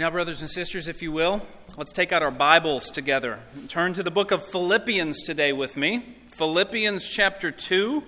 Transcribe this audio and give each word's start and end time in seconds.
Now, 0.00 0.08
brothers 0.08 0.40
and 0.40 0.50
sisters, 0.50 0.88
if 0.88 1.02
you 1.02 1.12
will, 1.12 1.42
let's 1.76 1.92
take 1.92 2.10
out 2.10 2.22
our 2.22 2.30
Bibles 2.30 2.90
together. 2.90 3.40
Turn 3.68 3.92
to 3.92 4.02
the 4.02 4.10
book 4.10 4.30
of 4.30 4.42
Philippians 4.42 5.22
today 5.24 5.52
with 5.52 5.76
me. 5.76 6.16
Philippians 6.28 7.06
chapter 7.06 7.50
2. 7.50 8.02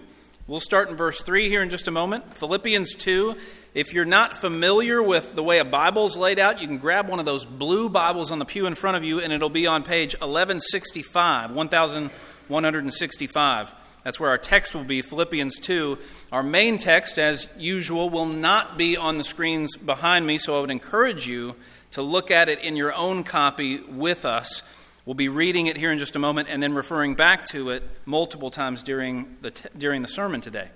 We'll 0.47 0.59
start 0.59 0.89
in 0.89 0.97
verse 0.97 1.21
3 1.21 1.51
here 1.51 1.61
in 1.61 1.69
just 1.69 1.89
a 1.89 1.91
moment. 1.91 2.35
Philippians 2.35 2.95
2. 2.95 3.37
If 3.75 3.93
you're 3.93 4.07
not 4.07 4.39
familiar 4.39 5.03
with 5.03 5.35
the 5.35 5.43
way 5.43 5.59
a 5.59 5.67
Bible's 5.67 6.17
laid 6.17 6.39
out, 6.39 6.63
you 6.63 6.67
can 6.67 6.79
grab 6.79 7.11
one 7.11 7.19
of 7.19 7.27
those 7.27 7.45
blue 7.45 7.91
Bibles 7.91 8.33
on 8.33 8.39
the 8.39 8.47
pew 8.47 8.65
in 8.65 8.75
front 8.75 8.97
of 8.97 9.05
you, 9.05 9.21
and 9.21 9.31
it'll 9.31 9.51
be 9.51 9.67
on 9.67 9.83
page 9.83 10.15
1165, 10.15 11.51
1165. 11.51 13.75
That's 14.03 14.19
where 14.19 14.31
our 14.31 14.39
text 14.39 14.75
will 14.75 14.85
be, 14.85 15.03
Philippians 15.03 15.61
2. 15.61 15.99
Our 16.33 16.43
main 16.43 16.79
text, 16.79 17.19
as 17.19 17.51
usual, 17.59 18.09
will 18.09 18.25
not 18.25 18.79
be 18.79 18.97
on 18.97 19.19
the 19.19 19.25
screens 19.25 19.77
behind 19.77 20.27
me, 20.27 20.39
so 20.39 20.57
I 20.57 20.63
would 20.63 20.71
encourage 20.71 21.29
you 21.29 21.55
to 21.93 22.03
look 22.03 22.31
at 22.31 22.49
it 22.49 22.59
in 22.61 22.77
your 22.77 22.93
own 22.95 23.25
copy 23.25 23.81
with 23.81 24.25
us. 24.25 24.63
We'll 25.05 25.15
be 25.15 25.29
reading 25.29 25.67
it 25.67 25.77
here 25.77 25.91
in 25.91 25.99
just 25.99 26.17
a 26.17 26.19
moment 26.19 26.49
and 26.51 26.63
then 26.63 26.75
referring 26.75 27.15
back 27.15 27.45
to 27.47 27.71
it 27.71 27.83
multiple 28.07 28.51
times 28.51 28.83
during 28.83 29.37
the, 29.41 29.51
t- 29.51 29.69
during 29.77 30.03
the 30.03 30.09
sermon 30.09 30.41
today. 30.41 30.69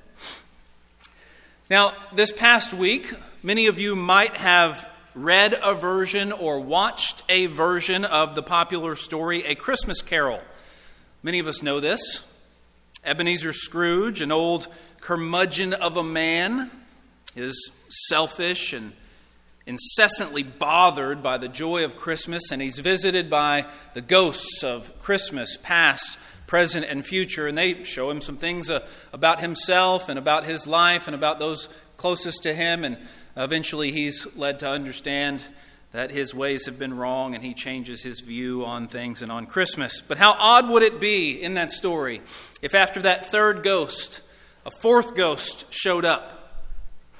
Now, 1.70 1.94
this 2.14 2.32
past 2.32 2.72
week, 2.72 3.12
many 3.42 3.66
of 3.66 3.78
you 3.78 3.96
might 3.96 4.36
have 4.36 4.88
read 5.14 5.58
a 5.62 5.74
version 5.74 6.32
or 6.32 6.60
watched 6.60 7.24
a 7.28 7.46
version 7.46 8.04
of 8.04 8.34
the 8.34 8.42
popular 8.42 8.94
story, 8.94 9.44
A 9.44 9.54
Christmas 9.54 10.02
Carol. 10.02 10.40
Many 11.22 11.38
of 11.38 11.46
us 11.46 11.62
know 11.62 11.80
this. 11.80 12.22
Ebenezer 13.04 13.52
Scrooge, 13.52 14.20
an 14.20 14.30
old 14.30 14.68
curmudgeon 15.00 15.72
of 15.72 15.96
a 15.96 16.04
man, 16.04 16.70
is 17.34 17.70
selfish 17.88 18.72
and 18.72 18.92
incessantly 19.66 20.42
bothered 20.42 21.22
by 21.22 21.36
the 21.38 21.48
joy 21.48 21.84
of 21.84 21.96
Christmas, 21.96 22.50
and 22.50 22.62
he's 22.62 22.78
visited 22.78 23.28
by 23.28 23.66
the 23.94 24.00
ghosts 24.00 24.62
of 24.62 24.96
Christmas, 25.02 25.56
past, 25.62 26.18
present, 26.46 26.86
and 26.88 27.04
future, 27.04 27.46
and 27.46 27.58
they 27.58 27.82
show 27.82 28.10
him 28.10 28.20
some 28.20 28.36
things 28.36 28.70
uh, 28.70 28.86
about 29.12 29.40
himself 29.40 30.08
and 30.08 30.18
about 30.18 30.44
his 30.44 30.66
life 30.66 31.08
and 31.08 31.14
about 31.14 31.38
those 31.38 31.68
closest 31.96 32.42
to 32.44 32.54
him, 32.54 32.84
and 32.84 32.96
eventually 33.36 33.90
he's 33.90 34.26
led 34.36 34.58
to 34.60 34.68
understand 34.68 35.42
that 35.92 36.10
his 36.10 36.34
ways 36.34 36.66
have 36.66 36.78
been 36.78 36.94
wrong 36.94 37.34
and 37.34 37.42
he 37.42 37.54
changes 37.54 38.02
his 38.02 38.20
view 38.20 38.64
on 38.64 38.86
things 38.86 39.22
and 39.22 39.32
on 39.32 39.46
Christmas. 39.46 40.02
But 40.06 40.18
how 40.18 40.32
odd 40.38 40.68
would 40.68 40.82
it 40.82 41.00
be 41.00 41.40
in 41.42 41.54
that 41.54 41.72
story 41.72 42.20
if 42.60 42.74
after 42.74 43.00
that 43.00 43.26
third 43.26 43.62
ghost, 43.62 44.20
a 44.66 44.70
fourth 44.82 45.14
ghost 45.14 45.64
showed 45.72 46.04
up 46.04 46.36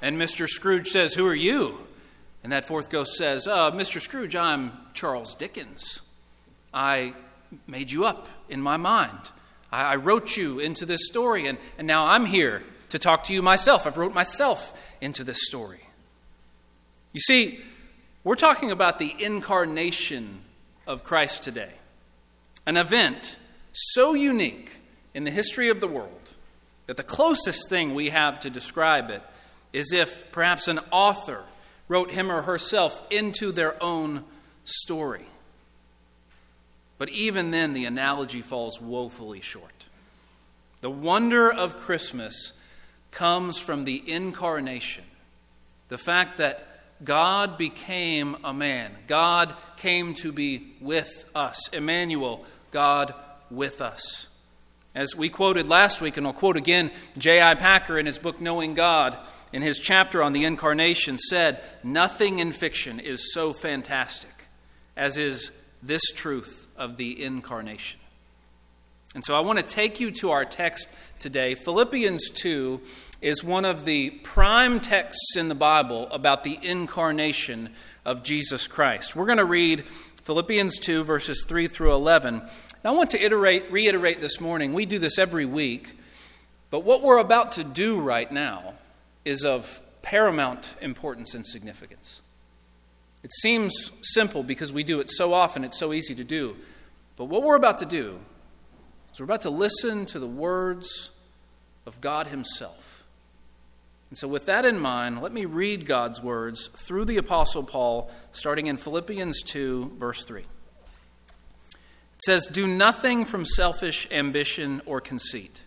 and 0.01 0.19
Mr. 0.21 0.47
Scrooge 0.47 0.89
says, 0.89 1.15
Who 1.15 1.25
are 1.25 1.35
you? 1.35 1.86
And 2.43 2.51
that 2.51 2.65
fourth 2.65 2.89
ghost 2.89 3.15
says, 3.15 3.47
uh, 3.47 3.71
Mr. 3.71 3.99
Scrooge, 3.99 4.35
I'm 4.35 4.71
Charles 4.93 5.35
Dickens. 5.35 6.01
I 6.73 7.13
made 7.65 7.91
you 7.91 8.05
up 8.05 8.29
in 8.49 8.61
my 8.61 8.77
mind. 8.77 9.31
I, 9.71 9.93
I 9.93 9.95
wrote 9.95 10.37
you 10.37 10.59
into 10.59 10.85
this 10.85 11.07
story, 11.07 11.47
and, 11.47 11.57
and 11.77 11.87
now 11.87 12.05
I'm 12.05 12.25
here 12.25 12.63
to 12.89 12.99
talk 12.99 13.23
to 13.25 13.33
you 13.33 13.41
myself. 13.41 13.85
I've 13.85 13.97
wrote 13.97 14.13
myself 14.13 14.73
into 15.01 15.23
this 15.23 15.45
story. 15.45 15.81
You 17.13 17.19
see, 17.19 17.59
we're 18.23 18.35
talking 18.35 18.71
about 18.71 18.99
the 18.99 19.15
incarnation 19.19 20.41
of 20.85 21.03
Christ 21.03 21.43
today, 21.43 21.71
an 22.65 22.77
event 22.77 23.37
so 23.73 24.13
unique 24.13 24.77
in 25.13 25.23
the 25.23 25.31
history 25.31 25.69
of 25.69 25.79
the 25.79 25.87
world 25.87 26.11
that 26.85 26.97
the 26.97 27.03
closest 27.03 27.69
thing 27.69 27.93
we 27.93 28.09
have 28.09 28.39
to 28.41 28.49
describe 28.49 29.09
it 29.09 29.21
is 29.73 29.91
if 29.91 30.31
perhaps 30.31 30.67
an 30.67 30.79
author 30.91 31.43
wrote 31.87 32.11
him 32.11 32.31
or 32.31 32.43
herself 32.43 33.01
into 33.09 33.51
their 33.51 33.81
own 33.81 34.23
story. 34.63 35.25
But 36.97 37.09
even 37.09 37.51
then, 37.51 37.73
the 37.73 37.85
analogy 37.85 38.41
falls 38.41 38.81
woefully 38.81 39.41
short. 39.41 39.85
The 40.81 40.89
wonder 40.89 41.51
of 41.51 41.77
Christmas 41.77 42.53
comes 43.11 43.59
from 43.59 43.85
the 43.85 44.03
incarnation, 44.09 45.03
the 45.89 45.97
fact 45.97 46.37
that 46.37 46.77
God 47.03 47.57
became 47.57 48.37
a 48.43 48.53
man. 48.53 48.91
God 49.05 49.55
came 49.75 50.13
to 50.15 50.31
be 50.31 50.73
with 50.81 51.25
us. 51.35 51.67
Emmanuel, 51.69 52.43
God 52.71 53.13
with 53.51 53.81
us. 53.81 54.27
As 54.95 55.15
we 55.15 55.29
quoted 55.29 55.67
last 55.67 56.01
week, 56.01 56.17
and 56.17 56.25
I'll 56.25 56.33
quote 56.33 56.57
again, 56.57 56.91
J.I. 57.17 57.53
Packer 57.55 57.99
in 57.99 58.07
his 58.07 58.17
book 58.17 58.41
Knowing 58.41 58.73
God, 58.73 59.17
in 59.53 59.61
his 59.61 59.79
chapter 59.79 60.21
on 60.21 60.33
the 60.33 60.45
incarnation, 60.45 61.17
said, 61.17 61.61
Nothing 61.83 62.39
in 62.39 62.51
fiction 62.51 62.99
is 62.99 63.33
so 63.33 63.53
fantastic 63.53 64.47
as 64.95 65.17
is 65.17 65.51
this 65.81 66.01
truth 66.11 66.67
of 66.75 66.97
the 66.97 67.23
incarnation. 67.23 67.99
And 69.15 69.23
so 69.23 69.35
I 69.35 69.39
want 69.39 69.59
to 69.59 69.63
take 69.63 69.99
you 69.99 70.11
to 70.11 70.31
our 70.31 70.43
text 70.43 70.89
today, 71.17 71.55
Philippians 71.55 72.29
2, 72.31 72.81
is 73.21 73.43
one 73.43 73.65
of 73.65 73.85
the 73.85 74.09
prime 74.09 74.79
texts 74.79 75.35
in 75.37 75.47
the 75.47 75.55
Bible 75.55 76.07
about 76.11 76.43
the 76.43 76.59
incarnation 76.61 77.69
of 78.05 78.23
Jesus 78.23 78.67
Christ. 78.67 79.15
We're 79.15 79.25
going 79.25 79.37
to 79.37 79.45
read 79.45 79.85
Philippians 80.23 80.79
2, 80.79 81.03
verses 81.03 81.45
3 81.47 81.67
through 81.67 81.93
11. 81.93 82.35
And 82.35 82.49
I 82.83 82.91
want 82.91 83.11
to 83.11 83.23
iterate, 83.23 83.71
reiterate 83.71 84.21
this 84.21 84.39
morning, 84.39 84.73
we 84.73 84.85
do 84.85 84.99
this 84.99 85.17
every 85.17 85.45
week, 85.45 85.97
but 86.69 86.83
what 86.83 87.01
we're 87.01 87.17
about 87.17 87.53
to 87.53 87.63
do 87.63 87.99
right 87.99 88.31
now 88.31 88.75
is 89.27 89.43
of 89.43 89.81
paramount 90.01 90.75
importance 90.81 91.35
and 91.35 91.45
significance. 91.45 92.21
It 93.23 93.33
seems 93.33 93.91
simple 94.01 94.41
because 94.41 94.71
we 94.71 94.83
do 94.83 95.01
it 95.01 95.11
so 95.11 95.33
often, 95.33 95.65
it's 95.65 95.77
so 95.77 95.91
easy 95.91 96.15
to 96.15 96.23
do. 96.23 96.55
But 97.17 97.25
what 97.25 97.43
we're 97.43 97.57
about 97.57 97.79
to 97.79 97.85
do 97.85 98.19
is 99.11 99.19
we're 99.19 99.25
about 99.25 99.41
to 99.41 99.49
listen 99.49 100.05
to 100.07 100.19
the 100.19 100.27
words 100.27 101.09
of 101.85 101.99
God 101.99 102.27
Himself. 102.27 103.05
And 104.09 104.17
so, 104.17 104.29
with 104.29 104.45
that 104.45 104.63
in 104.63 104.79
mind, 104.79 105.21
let 105.21 105.33
me 105.33 105.43
read 105.43 105.85
God's 105.85 106.21
words 106.21 106.69
through 106.73 107.03
the 107.03 107.17
Apostle 107.17 107.63
Paul, 107.63 108.09
starting 108.31 108.67
in 108.67 108.77
Philippians 108.77 109.41
2, 109.43 109.95
verse 109.97 110.23
3. 110.23 110.41
It 110.41 110.47
says, 112.23 112.47
Do 112.47 112.65
nothing 112.65 113.25
from 113.25 113.43
selfish 113.43 114.07
ambition 114.09 114.81
or 114.85 115.01
conceit, 115.01 115.63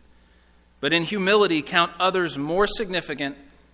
but 0.80 0.94
in 0.94 1.02
humility 1.02 1.60
count 1.60 1.92
others 2.00 2.38
more 2.38 2.66
significant 2.66 3.36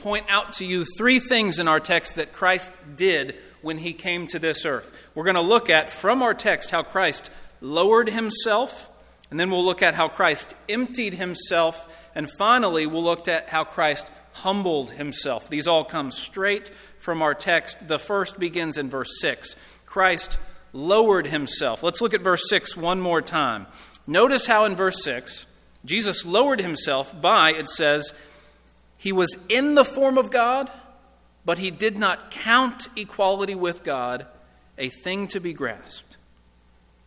point 0.00 0.26
out 0.28 0.54
to 0.54 0.64
you 0.64 0.84
three 0.84 1.18
things 1.18 1.58
in 1.58 1.68
our 1.68 1.78
text 1.78 2.16
that 2.16 2.32
Christ 2.32 2.78
did 2.96 3.36
when 3.60 3.78
he 3.78 3.92
came 3.92 4.26
to 4.28 4.38
this 4.38 4.64
earth. 4.64 5.08
We're 5.14 5.24
going 5.24 5.34
to 5.34 5.42
look 5.42 5.68
at 5.68 5.92
from 5.92 6.22
our 6.22 6.34
text 6.34 6.70
how 6.70 6.82
Christ 6.82 7.30
lowered 7.60 8.08
himself, 8.08 8.88
and 9.30 9.38
then 9.38 9.50
we'll 9.50 9.64
look 9.64 9.82
at 9.82 9.94
how 9.94 10.08
Christ 10.08 10.54
emptied 10.68 11.14
himself, 11.14 11.86
and 12.14 12.30
finally 12.30 12.86
we'll 12.86 13.04
look 13.04 13.28
at 13.28 13.50
how 13.50 13.64
Christ 13.64 14.10
humbled 14.32 14.92
himself. 14.92 15.50
These 15.50 15.66
all 15.66 15.84
come 15.84 16.10
straight 16.10 16.70
from 16.98 17.20
our 17.20 17.34
text. 17.34 17.86
The 17.86 17.98
first 17.98 18.38
begins 18.38 18.78
in 18.78 18.88
verse 18.88 19.20
6. 19.20 19.54
Christ 19.84 20.38
lowered 20.72 21.26
himself. 21.26 21.82
Let's 21.82 22.00
look 22.00 22.14
at 22.14 22.22
verse 22.22 22.48
6 22.48 22.76
one 22.76 23.00
more 23.00 23.20
time. 23.20 23.66
Notice 24.06 24.46
how 24.46 24.64
in 24.64 24.76
verse 24.76 25.02
6, 25.04 25.46
Jesus 25.84 26.24
lowered 26.24 26.60
himself 26.60 27.18
by, 27.20 27.52
it 27.52 27.68
says, 27.68 28.12
he 29.00 29.12
was 29.12 29.34
in 29.48 29.76
the 29.76 29.84
form 29.84 30.18
of 30.18 30.30
God, 30.30 30.70
but 31.42 31.56
he 31.56 31.70
did 31.70 31.96
not 31.96 32.30
count 32.30 32.86
equality 32.94 33.54
with 33.54 33.82
God 33.82 34.26
a 34.76 34.90
thing 34.90 35.26
to 35.28 35.40
be 35.40 35.54
grasped. 35.54 36.18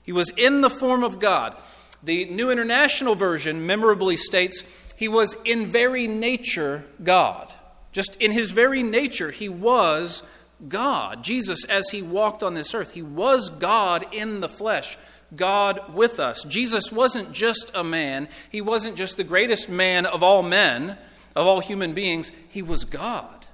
He 0.02 0.12
was 0.12 0.32
in 0.32 0.62
the 0.62 0.72
form 0.72 1.04
of 1.04 1.20
God. 1.20 1.56
The 2.02 2.26
New 2.26 2.50
International 2.50 3.14
Version 3.14 3.68
memorably 3.68 4.18
states, 4.18 4.64
He 4.96 5.08
was 5.08 5.36
in 5.46 5.68
very 5.68 6.08
nature 6.08 6.84
God. 7.04 7.54
Just 7.92 8.16
in 8.16 8.32
his 8.32 8.50
very 8.50 8.82
nature, 8.82 9.30
he 9.30 9.48
was 9.48 10.24
God. 10.68 11.24
Jesus, 11.24 11.64
as 11.66 11.92
he 11.92 12.02
walked 12.02 12.42
on 12.42 12.56
this 12.56 12.74
earth, 12.74 12.94
he 12.94 13.04
was 13.04 13.52
God 13.52 14.08
in 14.12 14.40
the 14.40 14.50
flesh, 14.50 14.98
God 15.36 15.94
with 15.94 16.20
us. 16.20 16.44
Jesus 16.46 16.92
wasn't 16.92 17.34
just 17.34 17.72
a 17.76 17.84
man, 17.84 18.30
he 18.50 18.62
wasn't 18.62 18.98
just 18.98 19.16
the 19.16 19.24
greatest 19.24 19.70
man 19.70 20.08
of 20.08 20.24
all 20.24 20.42
men, 20.42 20.98
of 21.36 21.48
all 21.48 21.60
human 21.60 21.94
beings, 21.94 22.32
he 22.48 22.62
was 22.62 22.84
God 22.84 23.46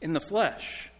in 0.00 0.12
the 0.12 0.20
flesh. 0.20 0.90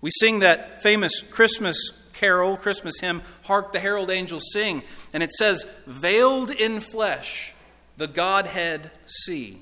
We 0.00 0.10
sing 0.18 0.38
that 0.40 0.82
famous 0.82 1.22
Christmas 1.22 1.76
carol, 2.12 2.56
Christmas 2.56 3.00
hymn, 3.00 3.22
Hark 3.44 3.72
the 3.72 3.80
Herald 3.80 4.10
Angels 4.10 4.44
Sing, 4.52 4.82
and 5.12 5.22
it 5.22 5.32
says, 5.32 5.66
Veiled 5.86 6.50
in 6.50 6.80
flesh, 6.80 7.54
the 7.96 8.06
Godhead 8.06 8.90
see. 9.06 9.60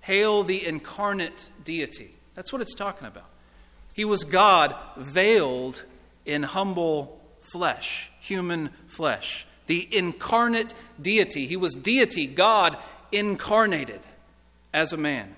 Hail 0.00 0.42
the 0.42 0.64
incarnate 0.66 1.50
deity. 1.64 2.14
That's 2.34 2.52
what 2.52 2.62
it's 2.62 2.74
talking 2.74 3.06
about. 3.06 3.28
He 3.94 4.04
was 4.04 4.24
God 4.24 4.74
veiled 4.96 5.84
in 6.24 6.42
humble 6.42 7.20
flesh, 7.52 8.10
human 8.20 8.70
flesh. 8.86 9.46
The 9.66 9.88
incarnate 9.94 10.74
deity. 11.00 11.46
He 11.46 11.56
was 11.56 11.74
deity, 11.74 12.26
God 12.26 12.76
incarnated 13.12 14.00
as 14.72 14.92
a 14.92 14.96
man. 14.96 15.36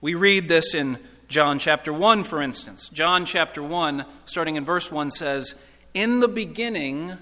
We 0.00 0.14
read 0.14 0.48
this 0.48 0.74
in 0.74 0.98
John 1.28 1.58
chapter 1.58 1.92
1, 1.92 2.24
for 2.24 2.42
instance. 2.42 2.88
John 2.88 3.24
chapter 3.24 3.62
1, 3.62 4.04
starting 4.26 4.56
in 4.56 4.64
verse 4.64 4.90
1, 4.90 5.10
says, 5.12 5.54
In 5.94 6.20
the 6.20 6.28
beginning 6.28 7.16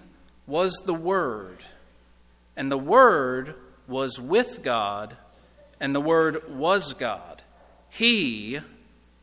was 0.46 0.72
the 0.84 0.94
Word, 0.94 1.64
and 2.56 2.70
the 2.70 2.78
Word 2.78 3.54
was 3.86 4.20
with 4.20 4.62
God 4.62 5.16
and 5.80 5.94
the 5.94 6.00
Word 6.00 6.42
was 6.48 6.92
God. 6.92 7.42
He 7.88 8.60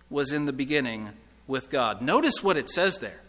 was 0.09 0.33
in 0.33 0.45
the 0.45 0.53
beginning 0.53 1.11
with 1.45 1.69
God. 1.69 2.01
Notice 2.01 2.43
what 2.43 2.57
it 2.57 2.69
says 2.69 2.97
there. 2.97 3.21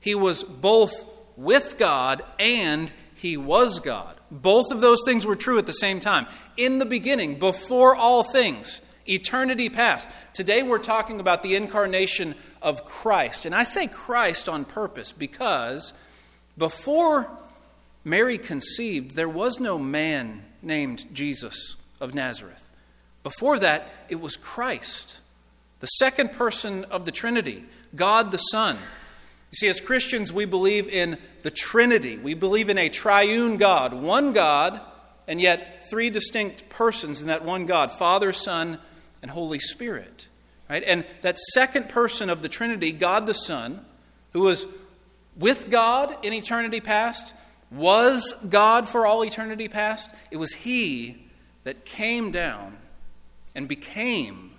He 0.00 0.14
was 0.14 0.42
both 0.42 1.04
with 1.36 1.76
God 1.78 2.24
and 2.38 2.92
he 3.14 3.36
was 3.36 3.78
God. 3.78 4.15
Both 4.30 4.72
of 4.72 4.80
those 4.80 4.98
things 5.04 5.24
were 5.24 5.36
true 5.36 5.58
at 5.58 5.66
the 5.66 5.72
same 5.72 6.00
time. 6.00 6.26
In 6.56 6.78
the 6.78 6.86
beginning, 6.86 7.38
before 7.38 7.94
all 7.94 8.22
things, 8.22 8.80
eternity 9.08 9.68
past. 9.68 10.08
Today 10.32 10.62
we're 10.62 10.78
talking 10.78 11.20
about 11.20 11.42
the 11.42 11.54
incarnation 11.54 12.34
of 12.60 12.84
Christ. 12.84 13.46
And 13.46 13.54
I 13.54 13.62
say 13.62 13.86
Christ 13.86 14.48
on 14.48 14.64
purpose 14.64 15.12
because 15.12 15.92
before 16.58 17.28
Mary 18.04 18.38
conceived, 18.38 19.14
there 19.14 19.28
was 19.28 19.60
no 19.60 19.78
man 19.78 20.44
named 20.62 21.06
Jesus 21.12 21.76
of 22.00 22.14
Nazareth. 22.14 22.68
Before 23.22 23.58
that, 23.58 23.90
it 24.08 24.20
was 24.20 24.36
Christ, 24.36 25.18
the 25.80 25.86
second 25.86 26.32
person 26.32 26.84
of 26.84 27.04
the 27.04 27.10
Trinity, 27.10 27.64
God 27.94 28.30
the 28.30 28.38
Son. 28.38 28.78
You 29.50 29.56
see, 29.56 29.68
as 29.68 29.80
Christians, 29.80 30.32
we 30.32 30.44
believe 30.44 30.88
in 30.88 31.18
the 31.42 31.50
Trinity. 31.50 32.18
We 32.18 32.34
believe 32.34 32.68
in 32.68 32.78
a 32.78 32.88
triune 32.88 33.56
God, 33.56 33.94
one 33.94 34.32
God, 34.32 34.80
and 35.28 35.40
yet 35.40 35.88
three 35.88 36.10
distinct 36.10 36.68
persons 36.68 37.20
in 37.20 37.28
that 37.28 37.44
one 37.44 37.66
God 37.66 37.92
Father, 37.92 38.32
Son, 38.32 38.78
and 39.22 39.30
Holy 39.30 39.58
Spirit. 39.58 40.26
Right? 40.68 40.82
And 40.84 41.04
that 41.22 41.38
second 41.38 41.88
person 41.88 42.28
of 42.28 42.42
the 42.42 42.48
Trinity, 42.48 42.92
God 42.92 43.26
the 43.26 43.34
Son, 43.34 43.84
who 44.32 44.40
was 44.40 44.66
with 45.36 45.70
God 45.70 46.16
in 46.24 46.32
eternity 46.32 46.80
past, 46.80 47.34
was 47.70 48.34
God 48.48 48.88
for 48.88 49.06
all 49.06 49.24
eternity 49.24 49.68
past, 49.68 50.10
it 50.30 50.36
was 50.38 50.52
He 50.52 51.28
that 51.64 51.84
came 51.84 52.30
down 52.30 52.78
and 53.54 53.68
became 53.68 54.52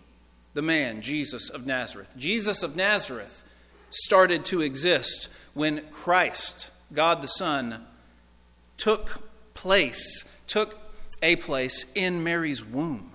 the 0.53 0.61
man, 0.61 1.01
Jesus 1.01 1.49
of 1.49 1.65
Nazareth. 1.65 2.15
Jesus 2.17 2.63
of 2.63 2.75
Nazareth 2.75 3.43
started 3.89 4.45
to 4.45 4.61
exist 4.61 5.27
when 5.53 5.85
Christ, 5.91 6.69
God 6.93 7.21
the 7.21 7.27
Son, 7.27 7.85
took 8.77 9.29
place, 9.53 10.25
took 10.45 10.77
a 11.21 11.35
place 11.37 11.85
in 11.95 12.23
Mary's 12.23 12.63
womb. 12.63 13.11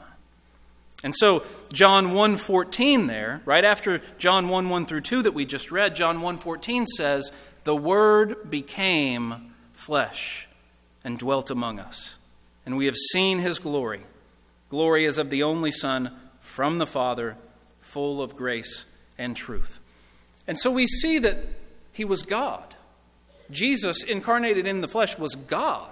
And 1.05 1.15
so 1.17 1.43
John 1.73 2.13
1:14 2.13 3.07
there, 3.07 3.43
right 3.45 3.65
after 3.65 4.03
John 4.19 4.49
1 4.49 4.69
1 4.69 4.87
through 4.87 5.01
2 5.01 5.23
that 5.23 5.35
we 5.35 5.45
just 5.45 5.73
read, 5.73 5.97
John 5.97 6.21
1:14 6.21 6.87
says, 6.87 7.33
"The 7.65 7.77
word 7.77 8.51
became 8.51 9.55
flesh 9.73 10.49
and 11.03 11.19
dwelt 11.19 11.51
among 11.51 11.81
us." 11.81 12.17
and 12.65 12.77
we 12.77 12.87
have 12.87 12.97
seen 12.97 13.41
his 13.41 13.59
glory. 13.59 14.03
Glory 14.71 15.05
is 15.05 15.19
of 15.19 15.31
the 15.31 15.43
only 15.43 15.71
Son 15.71 16.17
from 16.41 16.79
the 16.79 16.87
Father, 16.87 17.37
full 17.81 18.23
of 18.23 18.37
grace 18.37 18.85
and 19.19 19.37
truth. 19.37 19.79
And 20.47 20.59
so 20.59 20.71
we 20.71 20.87
see 20.87 21.19
that 21.19 21.39
he 21.93 22.05
was 22.05 22.23
God. 22.23 22.75
Jesus, 23.51 24.03
incarnated 24.03 24.67
in 24.67 24.81
the 24.81 24.89
flesh, 24.89 25.19
was 25.19 25.35
God 25.35 25.91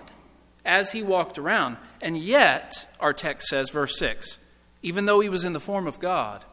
as 0.64 0.93
he 0.93 1.02
walked 1.02 1.38
around. 1.38 1.76
And 2.00 2.17
yet, 2.17 2.87
our 2.99 3.12
text 3.12 3.49
says, 3.49 3.70
verse 3.70 3.99
6, 3.99 4.38
even 4.82 5.05
though 5.05 5.20
he 5.20 5.29
was 5.29 5.44
in 5.44 5.52
the 5.52 5.61
form 5.61 5.87
of 5.87 6.00
God, 6.00 6.44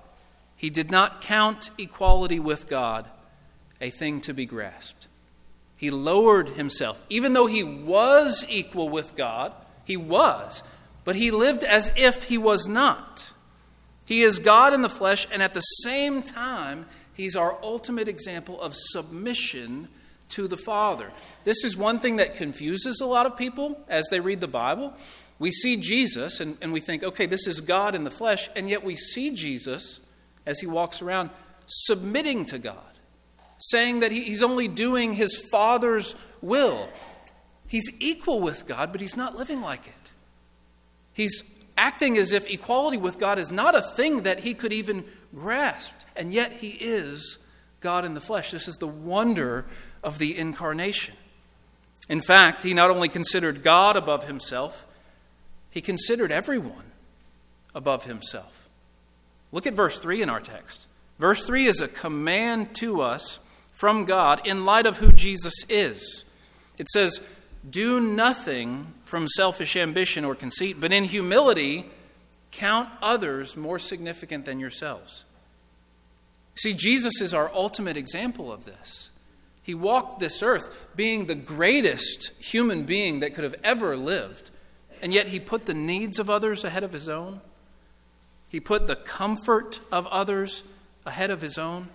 he 0.56 0.70
did 0.70 0.92
not 0.92 1.22
count 1.22 1.70
equality 1.78 2.40
with 2.40 2.68
God 2.68 3.08
a 3.80 3.90
thing 3.90 4.22
to 4.22 4.34
be 4.34 4.46
grasped. 4.46 5.08
He 5.76 5.92
lowered 5.92 6.50
himself. 6.50 7.06
Even 7.10 7.34
though 7.34 7.46
he 7.46 7.64
was 7.64 8.44
equal 8.50 8.90
with 8.90 9.16
God, 9.16 9.54
he 9.86 9.96
was, 9.96 10.64
but 11.04 11.16
he 11.16 11.30
lived 11.30 11.64
as 11.64 11.92
if 11.96 12.24
he 12.24 12.38
was 12.38 12.68
not. 12.68 13.32
He 14.06 14.24
is 14.24 14.40
God 14.40 14.74
in 14.74 14.82
the 14.82 14.90
flesh, 14.90 15.28
and 15.32 15.44
at 15.44 15.54
the 15.54 15.62
same 15.62 16.24
time, 16.24 16.88
he's 17.18 17.36
our 17.36 17.58
ultimate 17.62 18.08
example 18.08 18.62
of 18.62 18.74
submission 18.75 19.90
to 20.30 20.48
the 20.48 20.58
Father. 20.58 21.12
This 21.44 21.64
is 21.64 21.75
one 21.75 22.00
thing 22.00 22.18
that 22.18 22.36
confuses 22.36 23.02
a 23.02 23.06
lot 23.06 23.25
of 23.25 23.36
people 23.36 23.81
as 23.90 24.08
they 24.10 24.19
read 24.19 24.40
the 24.40 24.48
Bible. 24.48 24.94
We 25.40 25.52
see 25.52 25.78
Jesus 25.78 26.40
and, 26.40 26.58
and 26.62 26.72
we 26.72 26.80
think, 26.80 27.04
okay, 27.04 27.25
this 27.25 27.48
is 27.48 27.62
God 27.62 27.96
in 27.96 28.04
the 28.04 28.12
flesh, 28.12 28.50
and 28.56 28.69
yet 28.69 28.84
we 28.84 28.96
see 28.96 29.31
Jesus 29.31 30.00
as 30.46 30.60
he 30.60 30.68
walks 30.68 31.02
around 31.02 31.30
submitting 31.66 32.46
to 32.46 32.60
God, 32.60 32.75
saying 33.58 34.00
that 34.00 34.12
he, 34.12 34.24
he's 34.24 34.44
only 34.44 34.68
doing 34.68 35.13
his 35.13 35.44
Father's 35.52 36.16
will. 36.42 36.90
He's 37.68 37.92
equal 38.00 38.40
with 38.40 38.66
God, 38.66 38.92
but 38.92 39.02
he's 39.02 39.18
not 39.18 39.36
living 39.36 39.62
like 39.62 39.88
it. 39.88 39.94
He's 41.13 41.44
acting 41.78 42.18
as 42.18 42.31
if 42.31 42.50
equality 42.50 42.98
with 42.98 43.20
God 43.20 43.38
is 43.38 43.51
not 43.51 43.75
a 43.75 43.82
thing 43.82 44.24
that 44.24 44.39
he 44.39 44.53
could 44.53 44.74
even 44.74 45.03
grasp, 45.34 45.93
and 46.15 46.34
yet 46.34 46.53
he 46.53 46.69
is 46.69 47.39
God 47.79 48.05
in 48.05 48.13
the 48.13 48.22
flesh. 48.22 48.51
This 48.51 48.67
is 48.67 48.75
the 48.77 48.88
wonder 48.88 49.65
of 50.03 50.17
the 50.17 50.38
incarnation. 50.38 51.15
In 52.10 52.22
fact, 52.22 52.63
he 52.63 52.74
not 52.74 52.89
only 52.89 53.10
considered 53.10 53.63
God 53.63 53.96
above 53.96 54.25
himself, 54.25 54.88
he 55.69 55.81
considered 55.81 56.31
everyone 56.31 56.91
above 57.75 58.05
himself. 58.05 58.69
Look 59.51 59.67
at 59.67 59.74
verse 59.74 60.00
3 60.00 60.22
in 60.22 60.29
our 60.29 60.39
text. 60.39 60.88
Verse 61.19 61.46
3 61.46 61.65
is 61.65 61.81
a 61.81 61.88
command 61.88 62.74
to 62.75 63.01
us 63.01 63.39
from 63.72 64.05
God 64.05 64.41
in 64.46 64.65
light 64.65 64.86
of 64.86 64.98
who 64.98 65.12
Jesus 65.12 65.53
is. 65.69 66.25
It 66.77 66.89
says, 66.89 67.22
do 67.69 68.00
nothing 68.00 68.93
from 69.01 69.27
selfish 69.27 69.75
ambition 69.75 70.24
or 70.24 70.36
conceit, 70.36 70.79
but 70.79 70.93
in 70.93 71.05
humility 71.05 71.86
count 72.51 72.89
others 73.01 73.58
more 73.58 73.80
significant 73.80 74.46
than 74.46 74.60
yourselves. 74.60 75.25
See, 76.56 76.74
Jesus 76.74 77.22
is 77.22 77.34
our 77.34 77.51
ultimate 77.54 77.98
example 77.98 78.51
of 78.51 78.66
this. 78.66 79.12
He 79.62 79.75
walked 79.75 80.20
this 80.20 80.42
earth 80.42 80.88
being 80.96 81.25
the 81.25 81.36
greatest 81.36 82.32
human 82.39 82.84
being 82.84 83.20
that 83.20 83.34
could 83.34 83.44
have 83.44 83.56
ever 83.63 83.98
lived, 83.98 84.50
and 85.01 85.13
yet 85.13 85.27
he 85.27 85.39
put 85.39 85.66
the 85.66 85.74
needs 85.74 86.20
of 86.20 86.30
others 86.30 86.63
ahead 86.63 86.84
of 86.84 86.94
his 86.94 87.10
own. 87.10 87.42
He 88.50 88.60
put 88.60 88.88
the 88.88 88.96
comfort 88.96 89.82
of 89.92 90.08
others 90.08 90.63
ahead 91.06 91.30
of 91.30 91.42
his 91.42 91.58
own. 91.58 91.89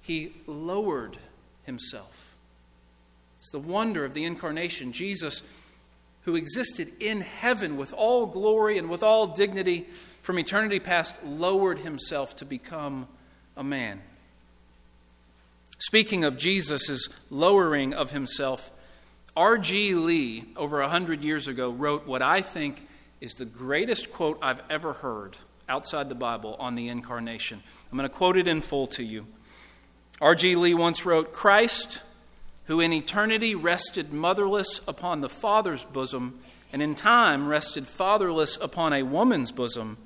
He 0.00 0.32
lowered 0.46 1.18
himself. 1.64 2.34
It's 3.38 3.50
the 3.50 3.58
wonder 3.58 4.04
of 4.04 4.14
the 4.14 4.24
incarnation. 4.24 4.92
Jesus, 4.92 5.42
who 6.22 6.36
existed 6.36 6.92
in 7.00 7.20
heaven 7.20 7.76
with 7.76 7.92
all 7.92 8.26
glory 8.26 8.78
and 8.78 8.88
with 8.88 9.02
all 9.02 9.26
dignity 9.26 9.86
from 10.22 10.38
eternity 10.38 10.78
past, 10.78 11.22
lowered 11.24 11.80
himself 11.80 12.36
to 12.36 12.44
become 12.44 13.08
a 13.56 13.64
man. 13.64 14.00
Speaking 15.78 16.22
of 16.22 16.36
Jesus' 16.36 17.08
lowering 17.28 17.92
of 17.92 18.12
himself, 18.12 18.70
R.G. 19.36 19.94
Lee, 19.94 20.44
over 20.56 20.80
a 20.80 20.88
hundred 20.88 21.24
years 21.24 21.48
ago, 21.48 21.70
wrote 21.70 22.06
what 22.06 22.22
I 22.22 22.40
think 22.40 22.86
is 23.20 23.32
the 23.34 23.44
greatest 23.44 24.12
quote 24.12 24.38
I've 24.40 24.62
ever 24.70 24.92
heard 24.92 25.38
outside 25.68 26.08
the 26.08 26.14
Bible 26.14 26.54
on 26.60 26.76
the 26.76 26.88
incarnation. 26.88 27.62
I'm 27.90 27.98
going 27.98 28.08
to 28.08 28.14
quote 28.14 28.36
it 28.36 28.46
in 28.46 28.60
full 28.60 28.86
to 28.88 29.02
you. 29.02 29.26
R.G. 30.20 30.54
Lee 30.54 30.74
once 30.74 31.04
wrote 31.04 31.32
Christ 31.32 32.02
who 32.72 32.80
in 32.80 32.90
eternity 32.90 33.54
rested 33.54 34.14
motherless 34.14 34.80
upon 34.88 35.20
the 35.20 35.28
Father's 35.28 35.84
bosom, 35.84 36.40
and 36.72 36.80
in 36.80 36.94
time 36.94 37.46
rested 37.46 37.86
fatherless 37.86 38.56
upon 38.62 38.94
a 38.94 39.02
woman's 39.02 39.52
bosom, 39.52 39.98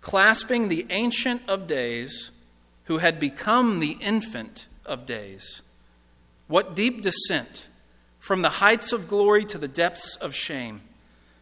clasping 0.00 0.68
the 0.68 0.86
Ancient 0.88 1.42
of 1.46 1.66
Days, 1.66 2.30
who 2.84 2.96
had 2.96 3.20
become 3.20 3.80
the 3.80 3.98
infant 4.00 4.66
of 4.86 5.04
days. 5.04 5.60
What 6.46 6.74
deep 6.74 7.02
descent 7.02 7.68
from 8.18 8.40
the 8.40 8.48
heights 8.48 8.94
of 8.94 9.06
glory 9.06 9.44
to 9.44 9.58
the 9.58 9.68
depths 9.68 10.16
of 10.16 10.34
shame, 10.34 10.80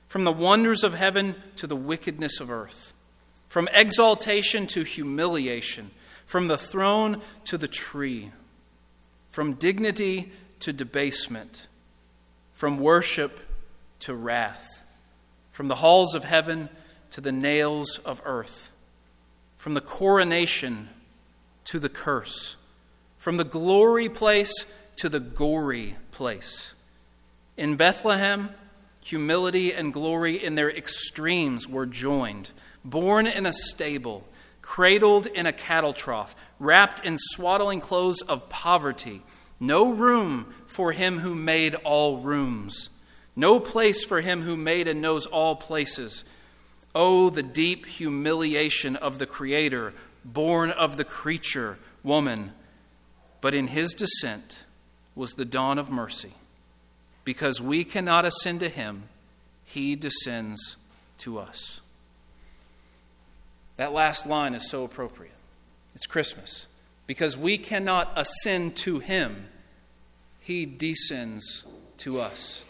from 0.08 0.24
the 0.24 0.32
wonders 0.32 0.82
of 0.82 0.92
heaven 0.92 1.36
to 1.54 1.68
the 1.68 1.76
wickedness 1.76 2.40
of 2.40 2.50
earth, 2.50 2.92
from 3.48 3.68
exaltation 3.72 4.66
to 4.66 4.82
humiliation, 4.82 5.92
from 6.26 6.48
the 6.48 6.58
throne 6.58 7.22
to 7.44 7.56
the 7.56 7.68
tree, 7.68 8.32
from 9.30 9.52
dignity 9.52 10.32
to 10.60 10.72
debasement, 10.72 11.66
from 12.52 12.78
worship 12.78 13.40
to 14.00 14.14
wrath, 14.14 14.82
from 15.50 15.68
the 15.68 15.76
halls 15.76 16.14
of 16.14 16.24
heaven 16.24 16.68
to 17.10 17.20
the 17.20 17.32
nails 17.32 17.98
of 18.04 18.22
earth, 18.24 18.70
from 19.56 19.74
the 19.74 19.80
coronation 19.80 20.88
to 21.64 21.78
the 21.78 21.88
curse, 21.88 22.56
from 23.16 23.36
the 23.36 23.44
glory 23.44 24.08
place 24.08 24.66
to 24.96 25.08
the 25.08 25.20
gory 25.20 25.96
place. 26.10 26.74
In 27.56 27.76
Bethlehem, 27.76 28.50
humility 29.00 29.72
and 29.72 29.92
glory 29.92 30.42
in 30.42 30.54
their 30.54 30.70
extremes 30.70 31.68
were 31.68 31.86
joined. 31.86 32.50
Born 32.84 33.26
in 33.26 33.46
a 33.46 33.52
stable, 33.52 34.28
cradled 34.62 35.26
in 35.26 35.46
a 35.46 35.52
cattle 35.52 35.92
trough, 35.92 36.36
wrapped 36.58 37.04
in 37.04 37.16
swaddling 37.18 37.80
clothes 37.80 38.22
of 38.22 38.48
poverty 38.48 39.22
no 39.60 39.92
room 39.92 40.54
for 40.66 40.92
him 40.92 41.20
who 41.20 41.34
made 41.34 41.74
all 41.76 42.18
rooms. 42.18 42.90
No 43.34 43.60
place 43.60 44.04
for 44.04 44.20
him 44.20 44.42
who 44.42 44.56
made 44.56 44.88
and 44.88 45.00
knows 45.00 45.26
all 45.26 45.56
places. 45.56 46.24
Oh, 46.94 47.30
the 47.30 47.42
deep 47.42 47.86
humiliation 47.86 48.96
of 48.96 49.18
the 49.18 49.26
Creator, 49.26 49.94
born 50.24 50.70
of 50.70 50.96
the 50.96 51.04
creature, 51.04 51.78
woman. 52.02 52.52
But 53.40 53.54
in 53.54 53.68
his 53.68 53.94
descent 53.94 54.64
was 55.14 55.32
the 55.32 55.44
dawn 55.44 55.78
of 55.78 55.90
mercy. 55.90 56.32
Because 57.24 57.60
we 57.60 57.84
cannot 57.84 58.24
ascend 58.24 58.60
to 58.60 58.68
him, 58.68 59.04
he 59.64 59.94
descends 59.94 60.76
to 61.18 61.38
us. 61.38 61.80
That 63.76 63.92
last 63.92 64.26
line 64.26 64.54
is 64.54 64.68
so 64.68 64.84
appropriate. 64.84 65.34
It's 65.94 66.06
Christmas 66.06 66.66
because 67.08 67.38
we 67.38 67.56
cannot 67.56 68.12
ascend 68.14 68.76
to 68.76 68.98
him, 68.98 69.48
he 70.38 70.66
descends 70.66 71.64
to 71.96 72.20
us. 72.20 72.64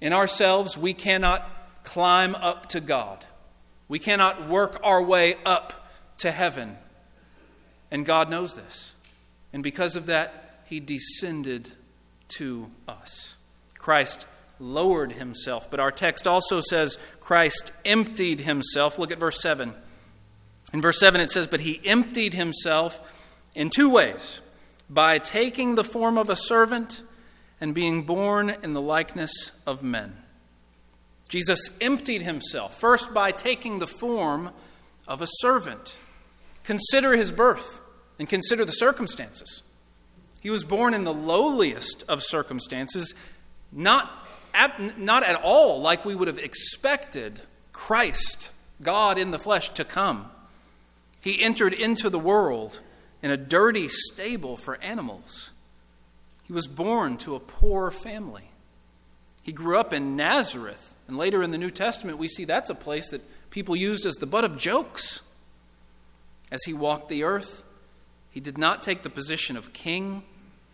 In 0.00 0.12
ourselves, 0.12 0.78
we 0.78 0.94
cannot 0.94 1.82
climb 1.82 2.36
up 2.36 2.68
to 2.70 2.80
God. 2.80 3.26
We 3.88 3.98
cannot 3.98 4.48
work 4.48 4.78
our 4.82 5.02
way 5.02 5.34
up 5.44 5.88
to 6.18 6.30
heaven. 6.30 6.78
And 7.90 8.06
God 8.06 8.30
knows 8.30 8.54
this. 8.54 8.94
And 9.52 9.62
because 9.62 9.96
of 9.96 10.06
that, 10.06 10.60
he 10.64 10.78
descended 10.78 11.72
to 12.28 12.70
us. 12.86 13.34
Christ 13.76 14.26
lowered 14.60 15.14
himself, 15.14 15.68
but 15.68 15.80
our 15.80 15.92
text 15.92 16.28
also 16.28 16.60
says 16.60 16.96
Christ 17.18 17.72
emptied 17.84 18.40
himself. 18.40 19.00
Look 19.00 19.10
at 19.10 19.18
verse 19.18 19.40
7. 19.40 19.74
In 20.72 20.80
verse 20.80 21.00
7, 21.00 21.20
it 21.20 21.30
says, 21.30 21.46
But 21.48 21.60
he 21.60 21.80
emptied 21.84 22.34
himself 22.34 23.00
in 23.56 23.70
two 23.70 23.90
ways 23.90 24.42
by 24.88 25.18
taking 25.18 25.74
the 25.74 25.82
form 25.82 26.16
of 26.16 26.30
a 26.30 26.36
servant 26.36 27.02
and 27.60 27.74
being 27.74 28.02
born 28.02 28.50
in 28.50 28.74
the 28.74 28.80
likeness 28.80 29.50
of 29.66 29.82
men. 29.82 30.14
Jesus 31.28 31.70
emptied 31.80 32.22
himself, 32.22 32.78
first 32.78 33.12
by 33.12 33.32
taking 33.32 33.80
the 33.80 33.86
form 33.86 34.50
of 35.08 35.22
a 35.22 35.26
servant. 35.40 35.98
Consider 36.62 37.16
his 37.16 37.32
birth 37.32 37.80
and 38.18 38.28
consider 38.28 38.64
the 38.64 38.72
circumstances. 38.72 39.62
He 40.40 40.50
was 40.50 40.62
born 40.62 40.94
in 40.94 41.04
the 41.04 41.14
lowliest 41.14 42.04
of 42.08 42.22
circumstances, 42.22 43.14
not, 43.72 44.28
not 44.98 45.24
at 45.24 45.40
all 45.42 45.80
like 45.80 46.04
we 46.04 46.14
would 46.14 46.28
have 46.28 46.38
expected 46.38 47.40
Christ, 47.72 48.52
God 48.82 49.18
in 49.18 49.30
the 49.30 49.38
flesh, 49.38 49.70
to 49.70 49.84
come. 49.84 50.30
He 51.20 51.42
entered 51.42 51.72
into 51.72 52.10
the 52.10 52.18
world 52.18 52.78
in 53.22 53.30
a 53.30 53.36
dirty 53.36 53.88
stable 53.88 54.56
for 54.56 54.80
animals. 54.82 55.50
He 56.44 56.52
was 56.52 56.66
born 56.66 57.16
to 57.18 57.34
a 57.34 57.40
poor 57.40 57.90
family. 57.90 58.50
He 59.42 59.52
grew 59.52 59.78
up 59.78 59.92
in 59.92 60.16
Nazareth, 60.16 60.94
and 61.08 61.16
later 61.16 61.42
in 61.42 61.50
the 61.50 61.58
New 61.58 61.70
Testament, 61.70 62.18
we 62.18 62.28
see 62.28 62.44
that's 62.44 62.70
a 62.70 62.74
place 62.74 63.08
that 63.10 63.22
people 63.50 63.76
used 63.76 64.06
as 64.06 64.14
the 64.16 64.26
butt 64.26 64.44
of 64.44 64.56
jokes. 64.56 65.22
As 66.50 66.62
he 66.64 66.72
walked 66.72 67.08
the 67.08 67.24
earth, 67.24 67.64
he 68.30 68.40
did 68.40 68.58
not 68.58 68.82
take 68.82 69.02
the 69.02 69.10
position 69.10 69.56
of 69.56 69.72
king 69.72 70.22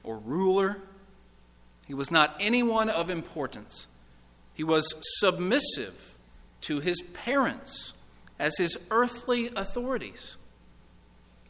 or 0.03 0.19
ruler. 0.19 0.79
He 1.87 1.95
was 1.95 2.11
not 2.11 2.37
anyone 2.41 2.89
of 2.89 3.09
importance. 3.09 3.87
He 4.55 4.65
was 4.65 4.95
submissive 5.19 6.17
to 6.63 6.81
his 6.81 7.01
parents 7.13 7.93
as 8.39 8.59
his 8.59 8.77
earthly 8.91 9.51
authorities. 9.55 10.37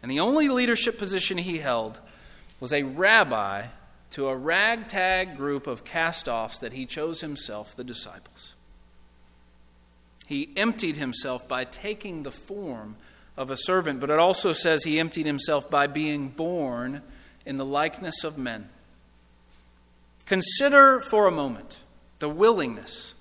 And 0.03 0.11
the 0.11 0.21
only 0.21 0.49
leadership 0.49 0.99
position 0.99 1.39
he 1.39 1.59
held 1.59 2.01
was 2.59 2.73
a 2.73 2.83
rabbi 2.83 3.67
to 4.11 4.29
a 4.29 4.37
ragtag 4.37 5.37
group 5.37 5.67
of 5.67 5.85
cast 5.85 6.29
offs 6.29 6.59
that 6.59 6.73
he 6.73 6.85
chose 6.85 7.21
himself, 7.21 7.75
the 7.75 7.85
disciples. 7.85 8.55
He 10.27 10.51
emptied 10.57 10.97
himself 10.97 11.47
by 11.47 11.65
taking 11.65 12.23
the 12.23 12.31
form 12.31 12.97
of 13.37 13.51
a 13.51 13.57
servant, 13.57 14.01
but 14.01 14.11
it 14.11 14.19
also 14.19 14.53
says 14.53 14.85
he 14.85 15.01
emptied 15.01 15.27
himself 15.27 15.71
by 15.71 15.87
being 15.87 16.29
born 16.29 17.03
in 17.47 17.57
the 17.57 17.65
likeness 17.65 18.25
of 18.25 18.37
men. 18.37 18.69
Consider 20.27 21.01
for 21.01 21.27
a 21.27 21.33
moment 21.33 21.85
the 22.19 22.29
willingness 22.29 23.15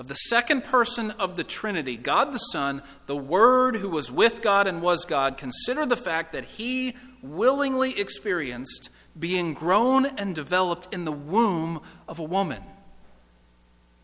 of 0.00 0.08
the 0.08 0.14
second 0.14 0.64
person 0.64 1.10
of 1.10 1.36
the 1.36 1.44
Trinity, 1.44 1.94
God 1.94 2.32
the 2.32 2.38
Son, 2.38 2.82
the 3.04 3.14
Word 3.14 3.76
who 3.76 3.90
was 3.90 4.10
with 4.10 4.40
God 4.40 4.66
and 4.66 4.80
was 4.80 5.04
God, 5.04 5.36
consider 5.36 5.84
the 5.84 5.94
fact 5.94 6.32
that 6.32 6.46
he 6.46 6.96
willingly 7.22 8.00
experienced 8.00 8.88
being 9.18 9.52
grown 9.52 10.06
and 10.06 10.34
developed 10.34 10.88
in 10.90 11.04
the 11.04 11.12
womb 11.12 11.82
of 12.08 12.18
a 12.18 12.24
woman. 12.24 12.62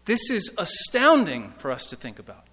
This 0.04 0.28
is 0.28 0.50
astounding 0.58 1.54
for 1.56 1.70
us 1.70 1.86
to 1.86 1.96
think 1.96 2.18
about. 2.18 2.44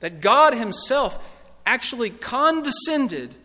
That 0.00 0.20
God 0.20 0.52
Himself 0.52 1.18
actually 1.64 2.10
condescended 2.10 3.36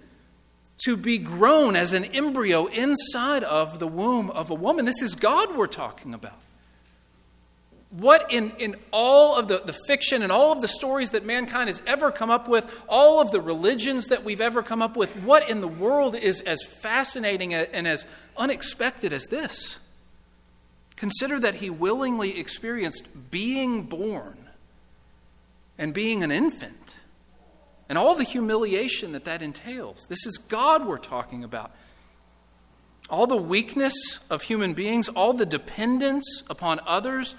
to 0.83 0.97
be 0.97 1.17
grown 1.17 1.77
as 1.77 1.93
an 1.93 2.03
embryo 2.03 2.65
inside 2.65 3.45
of 3.45 3.79
the 3.79 3.87
womb 3.87 4.29
of 4.29 4.49
a 4.49 4.55
woman. 4.55 4.83
This 4.83 5.01
is 5.01 5.15
God 5.15 5.55
we're 5.55 5.67
talking 5.67 6.13
about. 6.13 6.41
What 7.91 8.31
in, 8.31 8.53
in 8.57 8.77
all 8.91 9.35
of 9.35 9.49
the, 9.49 9.59
the 9.59 9.73
fiction 9.73 10.23
and 10.23 10.31
all 10.31 10.53
of 10.53 10.61
the 10.61 10.67
stories 10.67 11.09
that 11.09 11.25
mankind 11.25 11.67
has 11.67 11.81
ever 11.85 12.09
come 12.09 12.29
up 12.29 12.47
with, 12.47 12.83
all 12.87 13.19
of 13.19 13.31
the 13.31 13.41
religions 13.41 14.07
that 14.07 14.23
we've 14.23 14.39
ever 14.39 14.63
come 14.63 14.81
up 14.81 14.95
with, 14.95 15.13
what 15.17 15.49
in 15.49 15.59
the 15.59 15.67
world 15.67 16.15
is 16.15 16.39
as 16.41 16.63
fascinating 16.63 17.53
and 17.53 17.87
as 17.87 18.05
unexpected 18.37 19.11
as 19.11 19.27
this? 19.27 19.79
Consider 20.95 21.37
that 21.39 21.55
he 21.55 21.69
willingly 21.69 22.39
experienced 22.39 23.07
being 23.29 23.83
born 23.83 24.37
and 25.77 25.93
being 25.93 26.23
an 26.23 26.31
infant 26.31 26.99
and 27.89 27.97
all 27.97 28.15
the 28.15 28.23
humiliation 28.23 29.11
that 29.11 29.25
that 29.25 29.41
entails. 29.41 30.05
This 30.07 30.25
is 30.25 30.37
God 30.37 30.87
we're 30.87 30.97
talking 30.97 31.43
about. 31.43 31.71
All 33.09 33.27
the 33.27 33.35
weakness 33.35 34.19
of 34.29 34.43
human 34.43 34.73
beings, 34.73 35.09
all 35.09 35.33
the 35.33 35.45
dependence 35.45 36.43
upon 36.49 36.79
others 36.85 37.35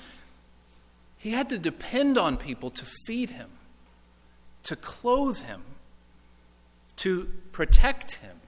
he 1.22 1.30
had 1.30 1.48
to 1.50 1.58
depend 1.58 2.18
on 2.18 2.36
people 2.36 2.68
to 2.68 2.84
feed 2.84 3.30
him, 3.30 3.48
to 4.64 4.74
clothe 4.74 5.38
him, 5.38 5.62
to 6.96 7.32
protect 7.52 8.14
him, 8.14 8.38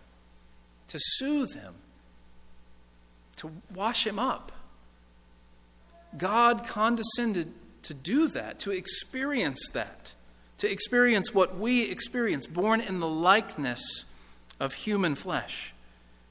to 0.89 0.99
soothe 1.01 1.55
him, 1.55 1.75
to 3.37 3.53
wash 3.73 4.05
him 4.05 4.19
up. 4.19 4.51
God 6.19 6.67
condescended 6.67 7.53
to 7.85 7.95
do 7.95 8.27
that, 8.27 8.59
to 8.59 8.73
experience 8.73 9.69
that, 9.73 10.15
to 10.59 10.69
experience 10.69 11.33
what 11.33 11.57
we 11.57 11.83
experience, 11.83 12.49
born 12.49 12.81
in 12.81 12.99
the 12.99 13.07
likeness 13.07 14.05
of 14.59 14.75
human 14.75 15.15
flesh. 15.15 15.73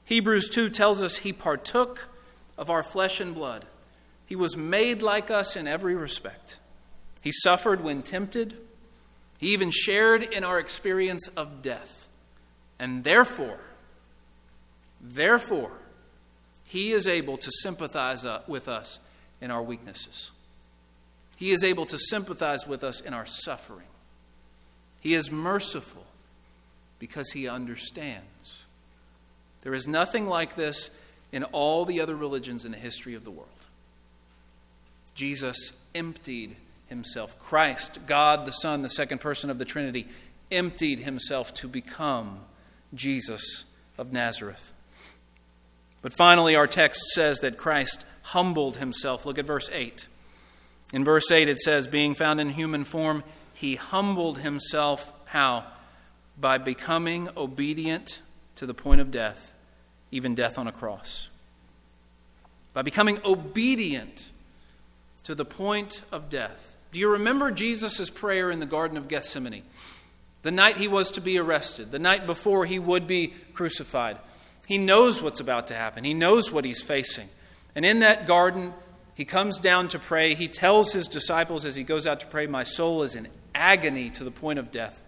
Hebrews 0.04 0.50
2 0.50 0.68
tells 0.68 1.02
us 1.02 1.16
he 1.16 1.32
partook 1.32 2.10
of 2.58 2.68
our 2.68 2.82
flesh 2.82 3.18
and 3.18 3.34
blood 3.34 3.64
he 4.26 4.36
was 4.36 4.56
made 4.56 5.02
like 5.02 5.30
us 5.30 5.56
in 5.56 5.66
every 5.66 5.94
respect. 5.94 6.58
He 7.20 7.32
suffered 7.32 7.82
when 7.82 8.02
tempted. 8.02 8.56
He 9.38 9.52
even 9.52 9.70
shared 9.70 10.22
in 10.22 10.44
our 10.44 10.58
experience 10.58 11.28
of 11.28 11.62
death. 11.62 12.08
And 12.78 13.04
therefore, 13.04 13.60
therefore, 15.00 15.72
He 16.64 16.92
is 16.92 17.06
able 17.06 17.36
to 17.36 17.50
sympathize 17.62 18.24
uh, 18.24 18.42
with 18.46 18.68
us 18.68 18.98
in 19.40 19.50
our 19.50 19.62
weaknesses. 19.62 20.30
He 21.36 21.50
is 21.50 21.64
able 21.64 21.86
to 21.86 21.98
sympathize 21.98 22.66
with 22.66 22.84
us 22.84 23.00
in 23.00 23.12
our 23.12 23.26
suffering. 23.26 23.86
He 25.00 25.14
is 25.14 25.30
merciful 25.30 26.06
because 26.98 27.32
he 27.32 27.48
understands. 27.48 28.62
There 29.60 29.74
is 29.74 29.86
nothing 29.86 30.26
like 30.26 30.54
this 30.54 30.90
in 31.32 31.44
all 31.44 31.84
the 31.84 32.00
other 32.00 32.16
religions 32.16 32.64
in 32.64 32.72
the 32.72 32.78
history 32.78 33.14
of 33.14 33.24
the 33.24 33.30
world. 33.30 33.48
Jesus 35.14 35.72
emptied 35.94 36.56
himself. 36.86 37.38
Christ, 37.38 38.06
God 38.06 38.46
the 38.46 38.52
Son, 38.52 38.82
the 38.82 38.88
second 38.88 39.18
person 39.18 39.50
of 39.50 39.58
the 39.58 39.64
Trinity, 39.64 40.06
emptied 40.50 41.00
himself 41.00 41.54
to 41.54 41.68
become 41.68 42.40
Jesus 42.94 43.64
of 43.96 44.12
Nazareth. 44.12 44.72
But 46.02 46.12
finally, 46.12 46.54
our 46.54 46.66
text 46.66 47.00
says 47.14 47.40
that 47.40 47.56
Christ 47.56 48.04
humbled 48.22 48.76
himself. 48.76 49.24
Look 49.24 49.38
at 49.38 49.46
verse 49.46 49.70
8. 49.72 50.06
In 50.92 51.04
verse 51.04 51.30
8, 51.30 51.48
it 51.48 51.58
says, 51.58 51.88
Being 51.88 52.14
found 52.14 52.40
in 52.40 52.50
human 52.50 52.84
form, 52.84 53.24
he 53.54 53.76
humbled 53.76 54.38
himself. 54.40 55.12
How? 55.26 55.64
By 56.38 56.58
becoming 56.58 57.28
obedient 57.36 58.20
to 58.56 58.66
the 58.66 58.74
point 58.74 59.00
of 59.00 59.10
death, 59.10 59.54
even 60.10 60.34
death 60.34 60.58
on 60.58 60.66
a 60.66 60.72
cross. 60.72 61.28
By 62.72 62.82
becoming 62.82 63.18
obedient 63.24 64.30
to 65.24 65.34
the 65.34 65.44
point 65.44 66.02
of 66.12 66.30
death. 66.30 66.76
Do 66.92 67.00
you 67.00 67.10
remember 67.10 67.50
Jesus' 67.50 68.08
prayer 68.08 68.50
in 68.50 68.60
the 68.60 68.66
Garden 68.66 68.96
of 68.96 69.08
Gethsemane? 69.08 69.64
The 70.42 70.52
night 70.52 70.76
he 70.76 70.88
was 70.88 71.10
to 71.12 71.20
be 71.20 71.38
arrested, 71.38 71.90
the 71.90 71.98
night 71.98 72.26
before 72.26 72.66
he 72.66 72.78
would 72.78 73.06
be 73.06 73.34
crucified. 73.54 74.18
He 74.66 74.78
knows 74.78 75.20
what's 75.20 75.40
about 75.40 75.66
to 75.68 75.74
happen, 75.74 76.04
he 76.04 76.14
knows 76.14 76.52
what 76.52 76.64
he's 76.64 76.82
facing. 76.82 77.28
And 77.74 77.84
in 77.84 77.98
that 78.00 78.26
garden, 78.26 78.72
he 79.14 79.24
comes 79.24 79.58
down 79.58 79.88
to 79.88 79.98
pray. 79.98 80.34
He 80.34 80.48
tells 80.48 80.92
his 80.92 81.08
disciples 81.08 81.64
as 81.64 81.74
he 81.74 81.82
goes 81.82 82.06
out 82.06 82.20
to 82.20 82.26
pray, 82.26 82.46
My 82.46 82.62
soul 82.62 83.02
is 83.02 83.14
in 83.14 83.28
agony 83.54 84.10
to 84.10 84.24
the 84.24 84.30
point 84.30 84.58
of 84.58 84.70
death. 84.70 85.02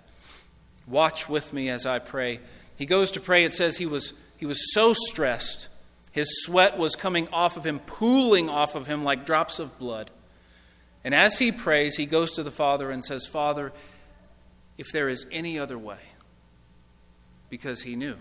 Watch 0.87 1.29
with 1.29 1.53
me 1.53 1.69
as 1.69 1.87
I 1.87 1.99
pray. 1.99 2.41
He 2.77 2.87
goes 2.87 3.11
to 3.13 3.21
pray. 3.21 3.45
It 3.45 3.55
says 3.55 3.79
he 3.79 3.87
was, 3.87 4.13
he 4.37 4.47
was 4.47 4.73
so 4.73 4.93
stressed, 4.93 5.69
his 6.17 6.43
sweat 6.43 6.79
was 6.79 6.97
coming 6.97 7.29
off 7.29 7.59
of 7.59 7.67
him, 7.67 7.79
pooling 7.79 8.49
off 8.49 8.75
of 8.75 8.87
him 8.87 9.05
like 9.05 9.27
drops 9.27 9.59
of 9.59 9.79
blood. 9.79 10.11
And 11.05 11.15
as 11.15 11.39
he 11.39 11.53
prays, 11.53 11.99
he 11.99 12.07
goes 12.07 12.33
to 12.33 12.43
the 12.43 12.51
Father 12.51 12.91
and 12.91 13.05
says, 13.05 13.27
Father, 13.27 13.71
if 14.79 14.87
there 14.95 15.11
is 15.11 15.27
any 15.31 15.59
other 15.59 15.77
way, 15.77 15.99
because 17.51 17.83
he 17.83 17.97
knew. 17.97 18.17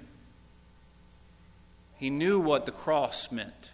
He 1.96 2.10
knew 2.10 2.38
what 2.38 2.66
the 2.66 2.74
cross 2.74 3.32
meant. 3.32 3.72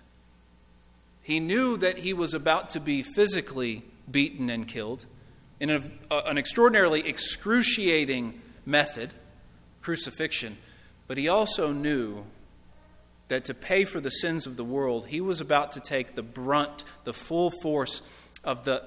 He 1.24 1.40
knew 1.40 1.76
that 1.78 1.98
he 1.98 2.14
was 2.14 2.36
about 2.36 2.70
to 2.70 2.80
be 2.80 3.02
physically 3.02 3.82
beaten 4.10 4.52
and 4.52 4.68
killed 4.68 5.08
in 5.60 5.72
a, 5.72 5.82
an 6.12 6.38
extraordinarily 6.38 7.10
excruciating 7.10 8.40
method, 8.68 9.14
crucifixion, 9.82 10.60
but 11.08 11.18
he 11.18 11.28
also 11.28 11.74
knew 11.74 12.24
that 13.32 13.46
to 13.46 13.54
pay 13.54 13.86
for 13.86 14.02
the 14.02 14.12
sins 14.12 14.46
of 14.46 14.58
the 14.58 14.64
world, 14.66 15.08
he 15.08 15.22
was 15.22 15.40
about 15.40 15.72
to 15.72 15.80
take 15.80 16.16
the 16.16 16.22
brunt, 16.22 16.84
the 17.06 17.14
full 17.14 17.50
force 17.62 18.02
of 18.44 18.66
the, 18.66 18.84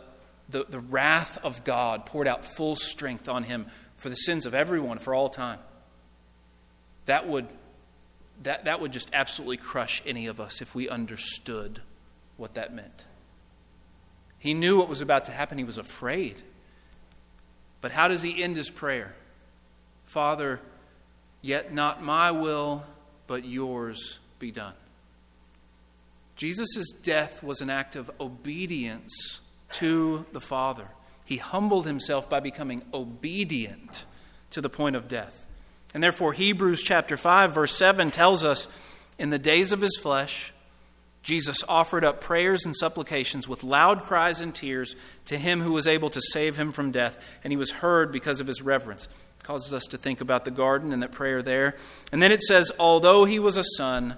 the, 0.51 0.67
the 0.69 0.81
wrath 0.81 1.39
of 1.43 1.65
God 1.65 2.05
poured 2.05 2.29
out 2.29 2.45
full 2.45 2.77
strength 2.77 3.27
on 3.27 3.45
him 3.45 3.65
for 3.97 4.11
the 4.11 4.17
sins 4.17 4.45
of 4.45 4.53
everyone 4.53 4.99
for 4.99 5.15
all 5.15 5.31
time. 5.31 5.61
That 7.07 7.27
would, 7.27 7.49
that, 8.43 8.67
that 8.67 8.83
would 8.83 8.93
just 8.93 9.09
absolutely 9.15 9.57
crush 9.57 10.03
any 10.05 10.27
of 10.27 10.39
us 10.39 10.61
if 10.61 10.75
we 10.75 10.91
understood 10.91 11.81
what 12.37 12.53
that 12.53 12.75
meant. 12.75 13.07
He 14.39 14.53
knew 14.53 14.77
what 14.77 14.91
was 14.91 15.01
about 15.01 15.25
to 15.25 15.33
happen, 15.33 15.57
he 15.57 15.65
was 15.65 15.79
afraid. 15.79 16.43
But 17.81 17.93
how 17.93 18.09
does 18.09 18.21
he 18.21 18.43
end 18.43 18.59
his 18.59 18.69
prayer? 18.69 19.15
Father, 20.05 20.61
yet 21.41 21.73
not 21.73 22.03
my 22.03 22.31
will, 22.31 22.85
but 23.27 23.47
yours 23.47 24.19
be 24.39 24.51
done. 24.51 24.75
Jesus' 26.37 26.91
death 26.91 27.43
was 27.43 27.61
an 27.61 27.71
act 27.71 27.97
of 27.97 28.11
obedience 28.21 29.41
to 29.73 30.27
the 30.33 30.41
Father. 30.41 30.89
He 31.25 31.37
humbled 31.37 31.87
himself 31.87 32.29
by 32.29 32.41
becoming 32.41 32.83
obedient 32.93 34.05
to 34.51 34.61
the 34.61 34.69
point 34.69 34.97
of 34.97 35.09
death. 35.09 35.47
And 35.95 36.03
therefore, 36.03 36.33
Hebrews 36.33 36.83
chapter 36.83 37.17
5, 37.17 37.55
verse 37.55 37.77
7 37.77 38.11
tells 38.11 38.45
us 38.45 38.67
in 39.19 39.31
the 39.31 39.39
days 39.39 39.73
of 39.73 39.81
his 39.81 39.97
flesh, 39.97 40.53
Jesus 41.23 41.65
offered 41.69 42.05
up 42.05 42.21
prayers 42.21 42.67
and 42.67 42.77
supplications 42.77 43.49
with 43.49 43.65
loud 43.65 44.03
cries 44.03 44.41
and 44.41 44.55
tears 44.55 44.95
to 45.25 45.39
him 45.39 45.63
who 45.63 45.73
was 45.73 45.87
able 45.87 46.11
to 46.11 46.21
save 46.21 46.59
him 46.59 46.71
from 46.71 46.91
death, 46.91 47.17
and 47.43 47.53
he 47.53 47.57
was 47.57 47.71
heard 47.71 48.13
because 48.13 48.41
of 48.41 48.47
his 48.47 48.61
reverence. 48.61 49.09
Causes 49.45 49.73
us 49.73 49.85
to 49.85 49.99
think 49.99 50.21
about 50.21 50.45
the 50.45 50.51
garden 50.51 50.93
and 50.93 51.03
that 51.03 51.13
prayer 51.13 51.43
there. 51.43 51.77
And 52.11 52.23
then 52.23 52.33
it 52.33 52.43
says, 52.43 52.73
although 52.79 53.27
he 53.27 53.39
was 53.39 53.57
a 53.57 53.65
son, 53.77 54.17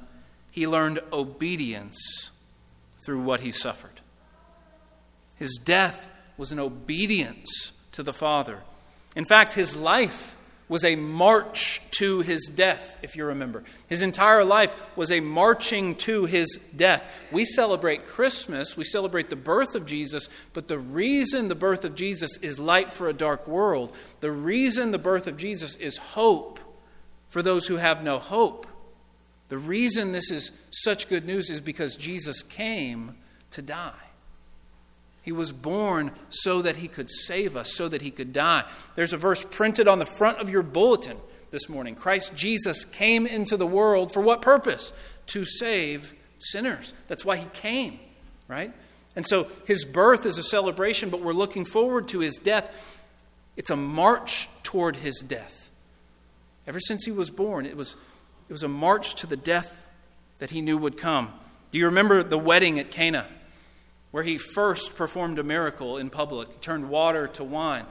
he 0.53 0.67
learned 0.67 1.01
obedience 1.13 2.31
through 3.05 3.21
what 3.21 3.41
he 3.41 3.51
suffered. 3.51 4.01
His 5.37 5.59
death 5.63 6.09
was 6.39 6.53
an 6.53 6.61
obedience 6.61 7.73
to 7.93 8.05
the 8.05 8.13
Father. 8.13 8.61
In 9.17 9.25
fact, 9.25 9.55
his 9.55 9.77
life 9.77 10.36
was 10.69 10.85
a 10.85 10.97
march 10.97 11.81
to 11.93 12.21
his 12.21 12.47
death, 12.47 12.99
if 13.03 13.17
you 13.17 13.25
remember. 13.25 13.63
His 13.87 14.03
entire 14.03 14.45
life 14.45 14.75
was 14.97 15.13
a 15.13 15.21
marching 15.21 15.95
to 15.97 16.25
his 16.25 16.59
death. 16.75 17.25
We 17.31 17.45
celebrate 17.45 18.07
Christmas, 18.07 18.77
we 18.77 18.85
celebrate 18.85 19.31
the 19.31 19.37
birth 19.37 19.75
of 19.75 19.87
Jesus, 19.87 20.29
but 20.53 20.69
the 20.69 20.79
reason 20.79 21.49
the 21.49 21.55
birth 21.55 21.85
of 21.85 21.95
Jesus 21.95 22.37
is 22.39 22.59
light 22.59 22.93
for 22.93 23.09
a 23.09 23.13
dark 23.13 23.47
world, 23.47 23.95
the 24.21 24.33
reason 24.33 24.91
the 24.91 24.99
birth 24.99 25.27
of 25.27 25.37
Jesus 25.37 25.77
is 25.77 25.99
hope 25.99 26.59
for 27.29 27.43
those 27.43 27.67
who 27.67 27.77
have 27.77 28.03
no 28.03 28.19
hope, 28.19 28.67
the 29.49 29.59
reason 29.59 30.13
this 30.13 30.31
is 30.31 30.51
such 30.71 31.09
good 31.09 31.25
news 31.25 31.51
is 31.51 31.61
because 31.61 31.97
Jesus 31.97 32.43
came 32.43 33.15
to 33.53 33.63
die. 33.63 33.93
He 35.27 35.33
was 35.33 35.51
born 35.51 36.13
so 36.31 36.63
that 36.63 36.77
he 36.77 36.87
could 36.87 37.11
save 37.11 37.57
us, 37.57 37.75
so 37.75 37.89
that 37.89 38.01
he 38.01 38.13
could 38.13 38.33
die. 38.33 38.63
There's 38.95 39.13
a 39.13 39.17
verse 39.17 39.43
printed 39.43 39.89
on 39.89 39.99
the 39.99 40.07
front 40.07 40.39
of 40.39 40.49
your 40.49 40.63
bulletin 40.63 41.17
this 41.51 41.69
morning. 41.69 41.97
Christ 41.97 42.37
Jesus 42.37 42.85
came 42.85 43.27
into 43.27 43.57
the 43.57 43.67
world 43.67 44.13
for 44.13 44.21
what 44.21 44.41
purpose? 44.41 44.93
To 45.27 45.45
save 45.45 46.15
sinners. 46.39 46.95
That's 47.09 47.25
why 47.25 47.39
he 47.39 47.47
came, 47.53 47.99
right? 48.47 48.73
And 49.17 49.27
so 49.27 49.49
his 49.67 49.85
birth 49.85 50.27
is 50.27 50.39
a 50.39 50.45
celebration, 50.45 51.11
but 51.11 51.23
we're 51.23 51.33
looking 51.33 51.65
forward 51.65 52.07
to 52.09 52.21
his 52.21 52.37
death. 52.37 52.71
It's 53.57 53.71
a 53.71 53.77
march 53.77 54.49
toward 54.63 54.95
his 54.95 55.19
death. 55.19 55.73
Ever 56.69 56.79
since 56.79 57.05
he 57.05 57.11
was 57.11 57.31
born, 57.31 57.67
it 57.67 57.77
was, 57.77 57.97
it 58.49 58.53
was 58.53 58.63
a 58.63 58.69
march 58.69 59.17
to 59.17 59.27
the 59.27 59.37
death 59.37 59.85
that 60.39 60.51
he 60.51 60.61
knew 60.61 60.79
would 60.79 60.97
come. 60.97 61.33
Do 61.73 61.79
you 61.79 61.87
remember 61.87 62.23
the 62.23 62.39
wedding 62.39 62.79
at 62.79 62.93
Cana? 62.93 63.27
Where 64.17 64.25
he 64.25 64.39
first 64.39 64.97
performed 64.97 65.39
a 65.39 65.43
miracle 65.43 65.99
in 65.99 66.09
public, 66.09 66.63
turned 66.63 66.89
water 66.89 67.29
to 67.29 67.45
wine. 67.45 67.85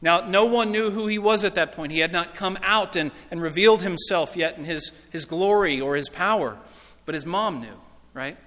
Now, 0.00 0.20
no 0.20 0.46
one 0.46 0.72
knew 0.72 0.88
who 0.88 1.08
he 1.08 1.18
was 1.18 1.44
at 1.44 1.56
that 1.56 1.72
point. 1.72 1.92
He 1.92 1.98
had 1.98 2.10
not 2.10 2.32
come 2.32 2.58
out 2.62 2.96
and, 2.96 3.10
and 3.30 3.42
revealed 3.42 3.82
himself 3.82 4.34
yet 4.34 4.56
in 4.56 4.64
his, 4.64 4.92
his 5.10 5.26
glory 5.26 5.78
or 5.78 5.94
his 5.94 6.08
power. 6.08 6.56
But 7.04 7.14
his 7.14 7.26
mom 7.26 7.60
knew, 7.60 7.78
right? 8.14 8.38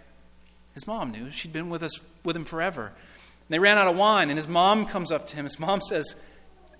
His 0.73 0.87
mom 0.87 1.11
knew. 1.11 1.29
She'd 1.29 1.53
been 1.53 1.69
with 1.69 1.83
us 1.83 1.91
with 2.23 2.35
him 2.35 2.43
forever. 2.43 2.87
And 2.87 3.49
they 3.49 3.59
ran 3.59 3.77
out 3.77 3.87
of 3.87 3.95
wine, 3.95 4.31
and 4.31 4.39
his 4.39 4.47
mom 4.47 4.87
comes 4.87 5.11
up 5.11 5.27
to 5.27 5.35
him. 5.35 5.45
His 5.45 5.59
mom 5.59 5.79
says, 5.81 6.15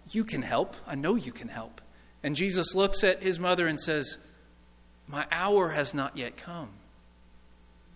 You 0.10 0.24
can 0.24 0.42
help. 0.42 0.76
I 0.88 0.96
know 0.96 1.14
you 1.14 1.32
can 1.32 1.50
help. 1.50 1.82
And 2.24 2.36
Jesus 2.36 2.74
looks 2.74 3.04
at 3.04 3.22
his 3.22 3.40
mother 3.40 3.68
and 3.68 3.80
says, 3.80 4.18
My 5.08 5.28
hour 5.32 5.70
has 5.70 5.94
not 5.94 6.18
yet 6.18 6.36
come. 6.36 6.70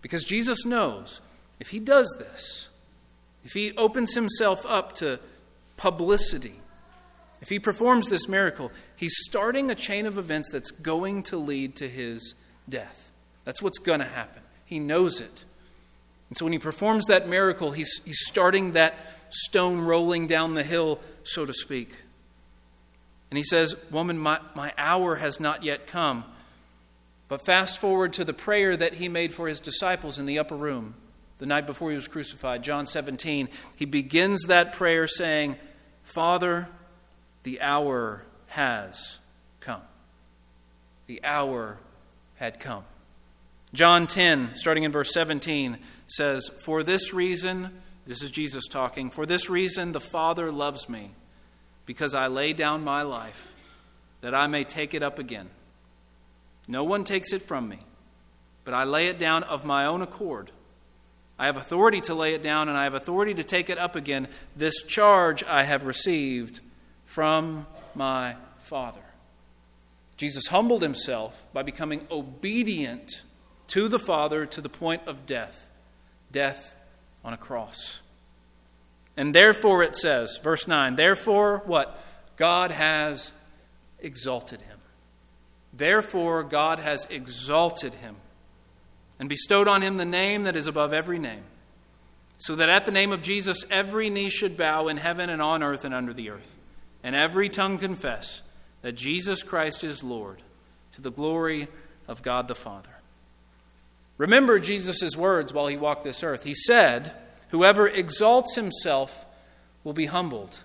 Because 0.00 0.22
Jesus 0.22 0.64
knows 0.64 1.20
if 1.58 1.70
he 1.70 1.78
does 1.78 2.14
this, 2.18 2.68
if 3.44 3.52
he 3.52 3.72
opens 3.76 4.14
himself 4.14 4.64
up 4.66 4.94
to 4.96 5.20
publicity, 5.76 6.60
if 7.40 7.48
he 7.48 7.58
performs 7.58 8.08
this 8.08 8.28
miracle, 8.28 8.72
he's 8.96 9.14
starting 9.24 9.70
a 9.70 9.74
chain 9.74 10.06
of 10.06 10.18
events 10.18 10.50
that's 10.50 10.70
going 10.70 11.22
to 11.24 11.36
lead 11.36 11.76
to 11.76 11.88
his 11.88 12.34
death. 12.68 13.12
That's 13.44 13.62
what's 13.62 13.78
going 13.78 14.00
to 14.00 14.06
happen. 14.06 14.42
He 14.64 14.78
knows 14.78 15.20
it. 15.20 15.44
And 16.28 16.36
so 16.36 16.44
when 16.44 16.52
he 16.52 16.58
performs 16.58 17.06
that 17.06 17.28
miracle, 17.28 17.72
he's, 17.72 18.00
he's 18.04 18.26
starting 18.26 18.72
that 18.72 18.96
stone 19.30 19.80
rolling 19.80 20.26
down 20.26 20.54
the 20.54 20.64
hill, 20.64 21.00
so 21.22 21.46
to 21.46 21.54
speak. 21.54 22.00
And 23.30 23.38
he 23.38 23.44
says, 23.44 23.76
Woman, 23.90 24.18
my, 24.18 24.40
my 24.54 24.72
hour 24.76 25.16
has 25.16 25.38
not 25.38 25.62
yet 25.62 25.86
come. 25.86 26.24
But 27.28 27.44
fast 27.44 27.80
forward 27.80 28.12
to 28.14 28.24
the 28.24 28.32
prayer 28.32 28.76
that 28.76 28.94
he 28.94 29.08
made 29.08 29.32
for 29.32 29.48
his 29.48 29.60
disciples 29.60 30.18
in 30.18 30.26
the 30.26 30.38
upper 30.38 30.56
room 30.56 30.94
the 31.38 31.46
night 31.46 31.66
before 31.66 31.90
he 31.90 31.96
was 31.96 32.08
crucified, 32.08 32.62
John 32.62 32.86
17, 32.86 33.48
he 33.74 33.84
begins 33.84 34.44
that 34.44 34.72
prayer 34.72 35.06
saying, 35.06 35.56
Father, 36.02 36.68
the 37.42 37.60
hour 37.60 38.22
has 38.48 39.18
come. 39.60 39.82
The 41.06 41.22
hour 41.22 41.78
had 42.36 42.58
come. 42.58 42.84
John 43.74 44.06
10, 44.06 44.52
starting 44.54 44.84
in 44.84 44.92
verse 44.92 45.12
17, 45.12 45.78
says, 46.06 46.48
For 46.64 46.82
this 46.82 47.12
reason, 47.12 47.82
this 48.06 48.22
is 48.22 48.30
Jesus 48.30 48.66
talking, 48.68 49.10
for 49.10 49.26
this 49.26 49.50
reason 49.50 49.92
the 49.92 50.00
Father 50.00 50.50
loves 50.50 50.88
me, 50.88 51.10
because 51.84 52.14
I 52.14 52.28
lay 52.28 52.52
down 52.52 52.82
my 52.82 53.02
life, 53.02 53.54
that 54.22 54.34
I 54.34 54.46
may 54.46 54.64
take 54.64 54.94
it 54.94 55.02
up 55.02 55.18
again. 55.18 55.50
No 56.66 56.82
one 56.84 57.04
takes 57.04 57.32
it 57.32 57.42
from 57.42 57.68
me, 57.68 57.80
but 58.64 58.72
I 58.72 58.84
lay 58.84 59.08
it 59.08 59.18
down 59.18 59.42
of 59.42 59.64
my 59.64 59.84
own 59.84 60.00
accord. 60.00 60.50
I 61.38 61.46
have 61.46 61.56
authority 61.56 62.00
to 62.02 62.14
lay 62.14 62.34
it 62.34 62.42
down, 62.42 62.68
and 62.68 62.78
I 62.78 62.84
have 62.84 62.94
authority 62.94 63.34
to 63.34 63.44
take 63.44 63.68
it 63.68 63.78
up 63.78 63.94
again. 63.94 64.28
This 64.54 64.82
charge 64.82 65.44
I 65.44 65.64
have 65.64 65.84
received 65.84 66.60
from 67.04 67.66
my 67.94 68.36
Father. 68.58 69.00
Jesus 70.16 70.46
humbled 70.46 70.82
himself 70.82 71.46
by 71.52 71.62
becoming 71.62 72.06
obedient 72.10 73.22
to 73.68 73.88
the 73.88 73.98
Father 73.98 74.46
to 74.46 74.60
the 74.60 74.68
point 74.68 75.02
of 75.06 75.26
death, 75.26 75.68
death 76.32 76.74
on 77.24 77.34
a 77.34 77.36
cross. 77.36 78.00
And 79.16 79.34
therefore 79.34 79.82
it 79.82 79.96
says, 79.96 80.38
verse 80.42 80.66
9, 80.66 80.96
therefore 80.96 81.62
what? 81.66 82.02
God 82.36 82.70
has 82.70 83.32
exalted 83.98 84.62
him. 84.62 84.78
Therefore 85.72 86.42
God 86.42 86.78
has 86.78 87.06
exalted 87.10 87.94
him 87.94 88.16
and 89.18 89.28
bestowed 89.28 89.68
on 89.68 89.82
him 89.82 89.96
the 89.96 90.04
name 90.04 90.44
that 90.44 90.56
is 90.56 90.66
above 90.66 90.92
every 90.92 91.18
name, 91.18 91.44
so 92.38 92.54
that 92.56 92.68
at 92.68 92.84
the 92.84 92.92
name 92.92 93.12
of 93.12 93.22
Jesus 93.22 93.64
every 93.70 94.10
knee 94.10 94.28
should 94.28 94.56
bow 94.56 94.88
in 94.88 94.98
heaven 94.98 95.30
and 95.30 95.40
on 95.40 95.62
earth 95.62 95.84
and 95.84 95.94
under 95.94 96.12
the 96.12 96.30
earth, 96.30 96.56
and 97.02 97.16
every 97.16 97.48
tongue 97.48 97.78
confess 97.78 98.42
that 98.82 98.92
Jesus 98.92 99.42
Christ 99.42 99.82
is 99.84 100.04
Lord, 100.04 100.42
to 100.92 101.00
the 101.00 101.10
glory 101.10 101.68
of 102.06 102.22
God 102.22 102.48
the 102.48 102.54
Father. 102.54 102.90
Remember 104.18 104.58
Jesus' 104.58 105.16
words 105.16 105.52
while 105.52 105.66
he 105.66 105.76
walked 105.76 106.04
this 106.04 106.22
earth. 106.22 106.44
He 106.44 106.54
said, 106.54 107.12
Whoever 107.50 107.86
exalts 107.86 108.54
himself 108.54 109.26
will 109.84 109.92
be 109.92 110.06
humbled, 110.06 110.62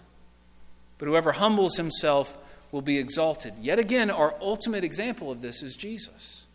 but 0.98 1.08
whoever 1.08 1.34
humbles 1.34 1.78
himself 1.78 2.38
will 2.72 2.82
be 2.82 2.98
exalted. 2.98 3.54
Yet 3.60 3.80
again, 3.80 4.10
our 4.10 4.36
ultimate 4.42 4.84
example 4.84 5.32
of 5.32 5.42
this 5.42 5.62
is 5.62 5.76
Jesus. 5.76 6.46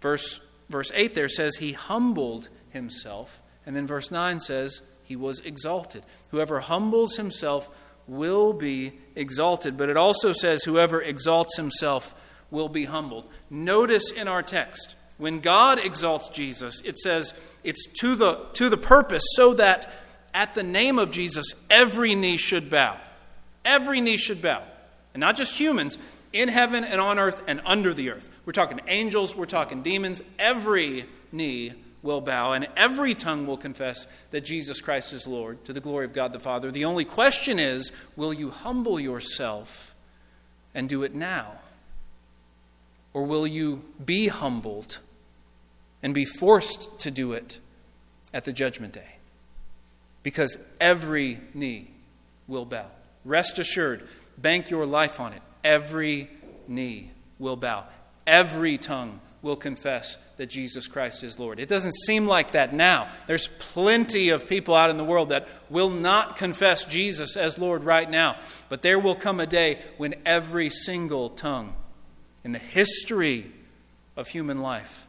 Verse, 0.00 0.40
verse 0.68 0.90
8 0.94 1.14
there 1.14 1.28
says, 1.28 1.56
He 1.56 1.72
humbled 1.72 2.48
himself. 2.70 3.42
And 3.64 3.74
then 3.74 3.86
verse 3.86 4.10
9 4.10 4.40
says, 4.40 4.82
He 5.02 5.16
was 5.16 5.40
exalted. 5.40 6.02
Whoever 6.30 6.60
humbles 6.60 7.16
himself 7.16 7.70
will 8.06 8.52
be 8.52 8.92
exalted. 9.14 9.76
But 9.76 9.88
it 9.88 9.96
also 9.96 10.32
says, 10.32 10.64
Whoever 10.64 11.00
exalts 11.00 11.56
himself 11.56 12.14
will 12.50 12.68
be 12.68 12.84
humbled. 12.84 13.28
Notice 13.50 14.10
in 14.12 14.28
our 14.28 14.42
text, 14.42 14.94
when 15.18 15.40
God 15.40 15.78
exalts 15.78 16.28
Jesus, 16.28 16.80
it 16.82 16.98
says 16.98 17.34
it's 17.64 17.86
to 18.00 18.14
the, 18.14 18.46
to 18.54 18.68
the 18.68 18.76
purpose 18.76 19.24
so 19.34 19.54
that 19.54 19.90
at 20.34 20.54
the 20.54 20.62
name 20.62 20.98
of 20.98 21.10
Jesus, 21.10 21.46
every 21.70 22.14
knee 22.14 22.36
should 22.36 22.68
bow. 22.68 22.98
Every 23.64 24.00
knee 24.00 24.18
should 24.18 24.42
bow. 24.42 24.62
And 25.14 25.20
not 25.22 25.36
just 25.36 25.58
humans, 25.58 25.96
in 26.32 26.48
heaven 26.48 26.84
and 26.84 27.00
on 27.00 27.18
earth 27.18 27.42
and 27.46 27.62
under 27.64 27.94
the 27.94 28.10
earth. 28.10 28.28
We're 28.46 28.52
talking 28.52 28.80
angels, 28.86 29.34
we're 29.34 29.44
talking 29.44 29.82
demons. 29.82 30.22
Every 30.38 31.04
knee 31.32 31.74
will 32.00 32.20
bow, 32.20 32.52
and 32.52 32.68
every 32.76 33.12
tongue 33.12 33.44
will 33.46 33.56
confess 33.56 34.06
that 34.30 34.42
Jesus 34.42 34.80
Christ 34.80 35.12
is 35.12 35.26
Lord 35.26 35.64
to 35.64 35.72
the 35.72 35.80
glory 35.80 36.04
of 36.04 36.12
God 36.12 36.32
the 36.32 36.38
Father. 36.38 36.70
The 36.70 36.84
only 36.84 37.04
question 37.04 37.58
is 37.58 37.92
will 38.14 38.32
you 38.32 38.50
humble 38.50 39.00
yourself 39.00 39.94
and 40.74 40.88
do 40.88 41.02
it 41.02 41.14
now? 41.14 41.58
Or 43.12 43.24
will 43.24 43.46
you 43.46 43.82
be 44.02 44.28
humbled 44.28 45.00
and 46.02 46.14
be 46.14 46.24
forced 46.24 47.00
to 47.00 47.10
do 47.10 47.32
it 47.32 47.58
at 48.32 48.44
the 48.44 48.52
judgment 48.52 48.92
day? 48.92 49.16
Because 50.22 50.56
every 50.80 51.40
knee 51.52 51.90
will 52.46 52.64
bow. 52.64 52.86
Rest 53.24 53.58
assured, 53.58 54.06
bank 54.38 54.70
your 54.70 54.86
life 54.86 55.18
on 55.18 55.32
it. 55.32 55.42
Every 55.64 56.30
knee 56.68 57.10
will 57.38 57.56
bow. 57.56 57.86
Every 58.26 58.78
tongue 58.78 59.20
will 59.42 59.56
confess 59.56 60.16
that 60.36 60.50
Jesus 60.50 60.86
Christ 60.86 61.22
is 61.22 61.38
Lord. 61.38 61.58
It 61.58 61.68
doesn't 61.68 61.94
seem 61.94 62.26
like 62.26 62.52
that 62.52 62.74
now. 62.74 63.08
There's 63.26 63.48
plenty 63.58 64.28
of 64.28 64.48
people 64.48 64.74
out 64.74 64.90
in 64.90 64.96
the 64.96 65.04
world 65.04 65.30
that 65.30 65.48
will 65.70 65.88
not 65.90 66.36
confess 66.36 66.84
Jesus 66.84 67.36
as 67.36 67.58
Lord 67.58 67.84
right 67.84 68.10
now. 68.10 68.36
But 68.68 68.82
there 68.82 68.98
will 68.98 69.14
come 69.14 69.40
a 69.40 69.46
day 69.46 69.80
when 69.96 70.14
every 70.26 70.68
single 70.68 71.30
tongue 71.30 71.74
in 72.44 72.52
the 72.52 72.58
history 72.58 73.50
of 74.16 74.28
human 74.28 74.60
life 74.60 75.06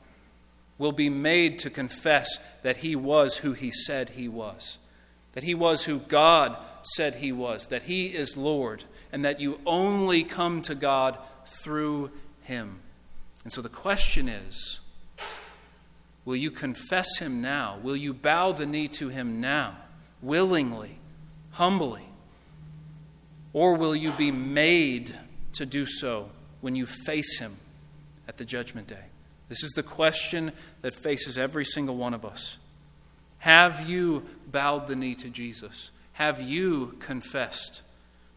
will 0.78 0.92
be 0.92 1.10
made 1.10 1.60
to 1.60 1.70
confess 1.70 2.40
that 2.62 2.78
he 2.78 2.96
was 2.96 3.38
who 3.38 3.54
he 3.54 3.72
said 3.72 4.12
he 4.12 4.28
was, 4.28 4.78
that 5.34 5.44
he 5.44 5.56
was 5.56 5.86
who 5.86 6.00
God 6.00 6.58
said 6.96 7.16
he 7.16 7.32
was, 7.32 7.68
that 7.68 7.84
he 7.84 8.08
is 8.08 8.38
Lord, 8.38 8.84
and 9.12 9.26
that 9.26 9.40
you 9.40 9.60
only 9.66 10.24
come 10.24 10.62
to 10.64 10.76
God 10.76 11.18
through 11.46 12.12
him. 12.42 12.80
And 13.48 13.54
so 13.54 13.62
the 13.62 13.70
question 13.70 14.28
is 14.28 14.82
will 16.26 16.36
you 16.36 16.52
confess 16.52 17.20
him 17.20 17.42
now? 17.42 17.80
Will 17.82 17.96
you 17.96 18.14
bow 18.14 18.52
the 18.52 18.66
knee 18.66 18.90
to 18.90 19.08
him 19.08 19.40
now, 19.40 19.78
willingly, 20.22 20.98
humbly? 21.52 22.04
Or 23.54 23.76
will 23.76 23.96
you 23.96 24.12
be 24.12 24.32
made 24.32 25.18
to 25.54 25.66
do 25.66 25.86
so 25.86 26.30
when 26.60 26.76
you 26.76 26.86
face 26.86 27.40
him 27.40 27.56
at 28.28 28.36
the 28.36 28.44
judgment 28.44 28.88
day? 28.88 29.06
This 29.48 29.64
is 29.64 29.72
the 29.72 29.82
question 29.82 30.52
that 30.82 30.94
faces 30.94 31.38
every 31.38 31.64
single 31.64 31.96
one 31.96 32.14
of 32.14 32.26
us. 32.26 32.58
Have 33.38 33.90
you 33.90 34.26
bowed 34.52 34.90
the 34.90 34.96
knee 34.98 35.16
to 35.16 35.30
Jesus? 35.30 35.92
Have 36.12 36.42
you 36.42 36.98
confessed 37.00 37.82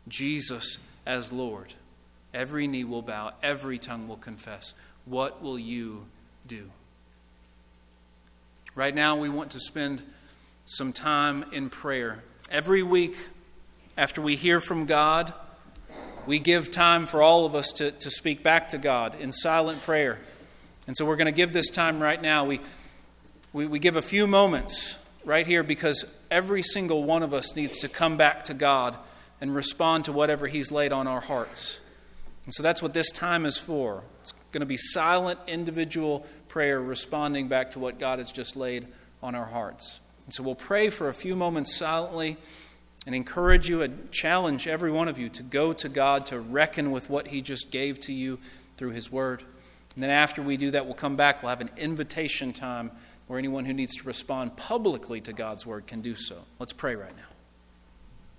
Jesus 0.07 0.79
as 1.05 1.33
Lord? 1.33 1.75
Every 2.33 2.68
knee 2.68 2.85
will 2.85 3.03
bow, 3.03 3.33
every 3.42 3.79
tongue 3.79 4.07
will 4.07 4.16
confess. 4.16 4.73
What 5.05 5.43
will 5.43 5.59
you 5.59 6.07
do? 6.47 6.71
Right 8.75 8.95
now, 8.95 9.17
we 9.17 9.29
want 9.29 9.51
to 9.53 9.61
spend 9.61 10.03
some 10.67 10.93
time 10.93 11.45
in 11.53 11.71
prayer. 11.71 12.23
Every 12.51 12.83
week, 12.83 13.17
after 13.97 14.23
we 14.23 14.37
hear 14.37 14.61
from 14.61 14.87
God, 14.87 15.35
we 16.27 16.39
give 16.39 16.71
time 16.71 17.07
for 17.07 17.23
all 17.23 17.45
of 17.45 17.55
us 17.55 17.73
to, 17.73 17.91
to 17.91 18.11
speak 18.11 18.43
back 18.43 18.69
to 18.69 18.79
God 18.79 19.21
in 19.21 19.33
silent 19.33 19.83
prayer. 19.83 20.19
And 20.87 20.97
so 20.97 21.05
we're 21.05 21.17
going 21.17 21.27
to 21.27 21.33
give 21.33 21.53
this 21.53 21.71
time 21.71 22.01
right 22.01 22.21
now. 22.21 22.45
We, 22.45 22.61
we, 23.53 23.67
we 23.67 23.79
give 23.79 23.97
a 23.97 24.03
few 24.03 24.27
moments 24.27 24.97
right 25.25 25.47
here 25.47 25.63
because 25.63 26.05
every 26.31 26.63
single 26.63 27.05
one 27.05 27.23
of 27.23 27.35
us 27.35 27.57
needs 27.57 27.79
to 27.81 27.89
come 27.89 28.17
back 28.17 28.45
to 28.45 28.55
God 28.55 28.97
and 29.41 29.55
respond 29.55 30.05
to 30.05 30.13
whatever 30.13 30.47
He's 30.47 30.71
laid 30.71 30.93
on 30.93 31.07
our 31.07 31.21
hearts. 31.21 31.81
And 32.45 32.55
so 32.55 32.63
that's 32.63 32.83
what 32.83 32.93
this 32.93 33.11
time 33.11 33.45
is 33.47 33.59
for. 33.59 34.03
It's 34.23 34.33
going 34.53 34.61
to 34.61 34.67
be 34.67 34.77
silent, 34.77 35.39
individual 35.47 36.27
prayer 36.49 36.81
responding 36.81 37.49
back 37.49 37.71
to 37.73 37.79
what 37.79 37.99
God 37.99 38.19
has 38.19 38.33
just 38.33 38.57
laid 38.57 38.87
on 39.23 39.35
our 39.35 39.47
hearts. 39.47 40.01
And 40.25 40.35
so 40.35 40.43
we'll 40.43 40.55
pray 40.55 40.91
for 40.91 41.09
a 41.09 41.15
few 41.15 41.37
moments 41.37 41.77
silently 41.77 42.37
and 43.07 43.15
encourage 43.15 43.69
you 43.69 43.83
and 43.83 44.11
challenge 44.11 44.67
every 44.67 44.91
one 44.91 45.09
of 45.09 45.19
you 45.19 45.29
to 45.31 45.43
go 45.43 45.73
to 45.73 45.89
God 45.89 46.27
to 46.27 46.41
reckon 46.41 46.91
with 46.91 47.09
what 47.09 47.29
He 47.29 47.41
just 47.41 47.71
gave 47.71 48.01
to 48.01 48.13
you 48.13 48.39
through 48.77 48.91
His 48.91 49.11
Word. 49.11 49.43
And 49.95 50.03
then 50.03 50.11
after 50.11 50.43
we 50.43 50.57
do 50.57 50.71
that, 50.73 50.87
we'll 50.87 50.95
come 50.95 51.17
back. 51.17 51.43
We'll 51.43 51.51
have 51.51 51.61
an 51.61 51.71
invitation 51.77 52.53
time 52.53 52.91
where 53.27 53.39
anyone 53.39 53.65
who 53.65 53.73
needs 53.73 53.97
to 53.97 54.03
respond 54.05 54.57
publicly 54.57 55.21
to 55.21 55.33
God's 55.33 55.65
word 55.65 55.87
can 55.87 56.01
do 56.01 56.17
so. 56.17 56.37
Let's 56.59 56.73
pray 56.73 56.97
right 56.97 57.17
now. 57.17 57.30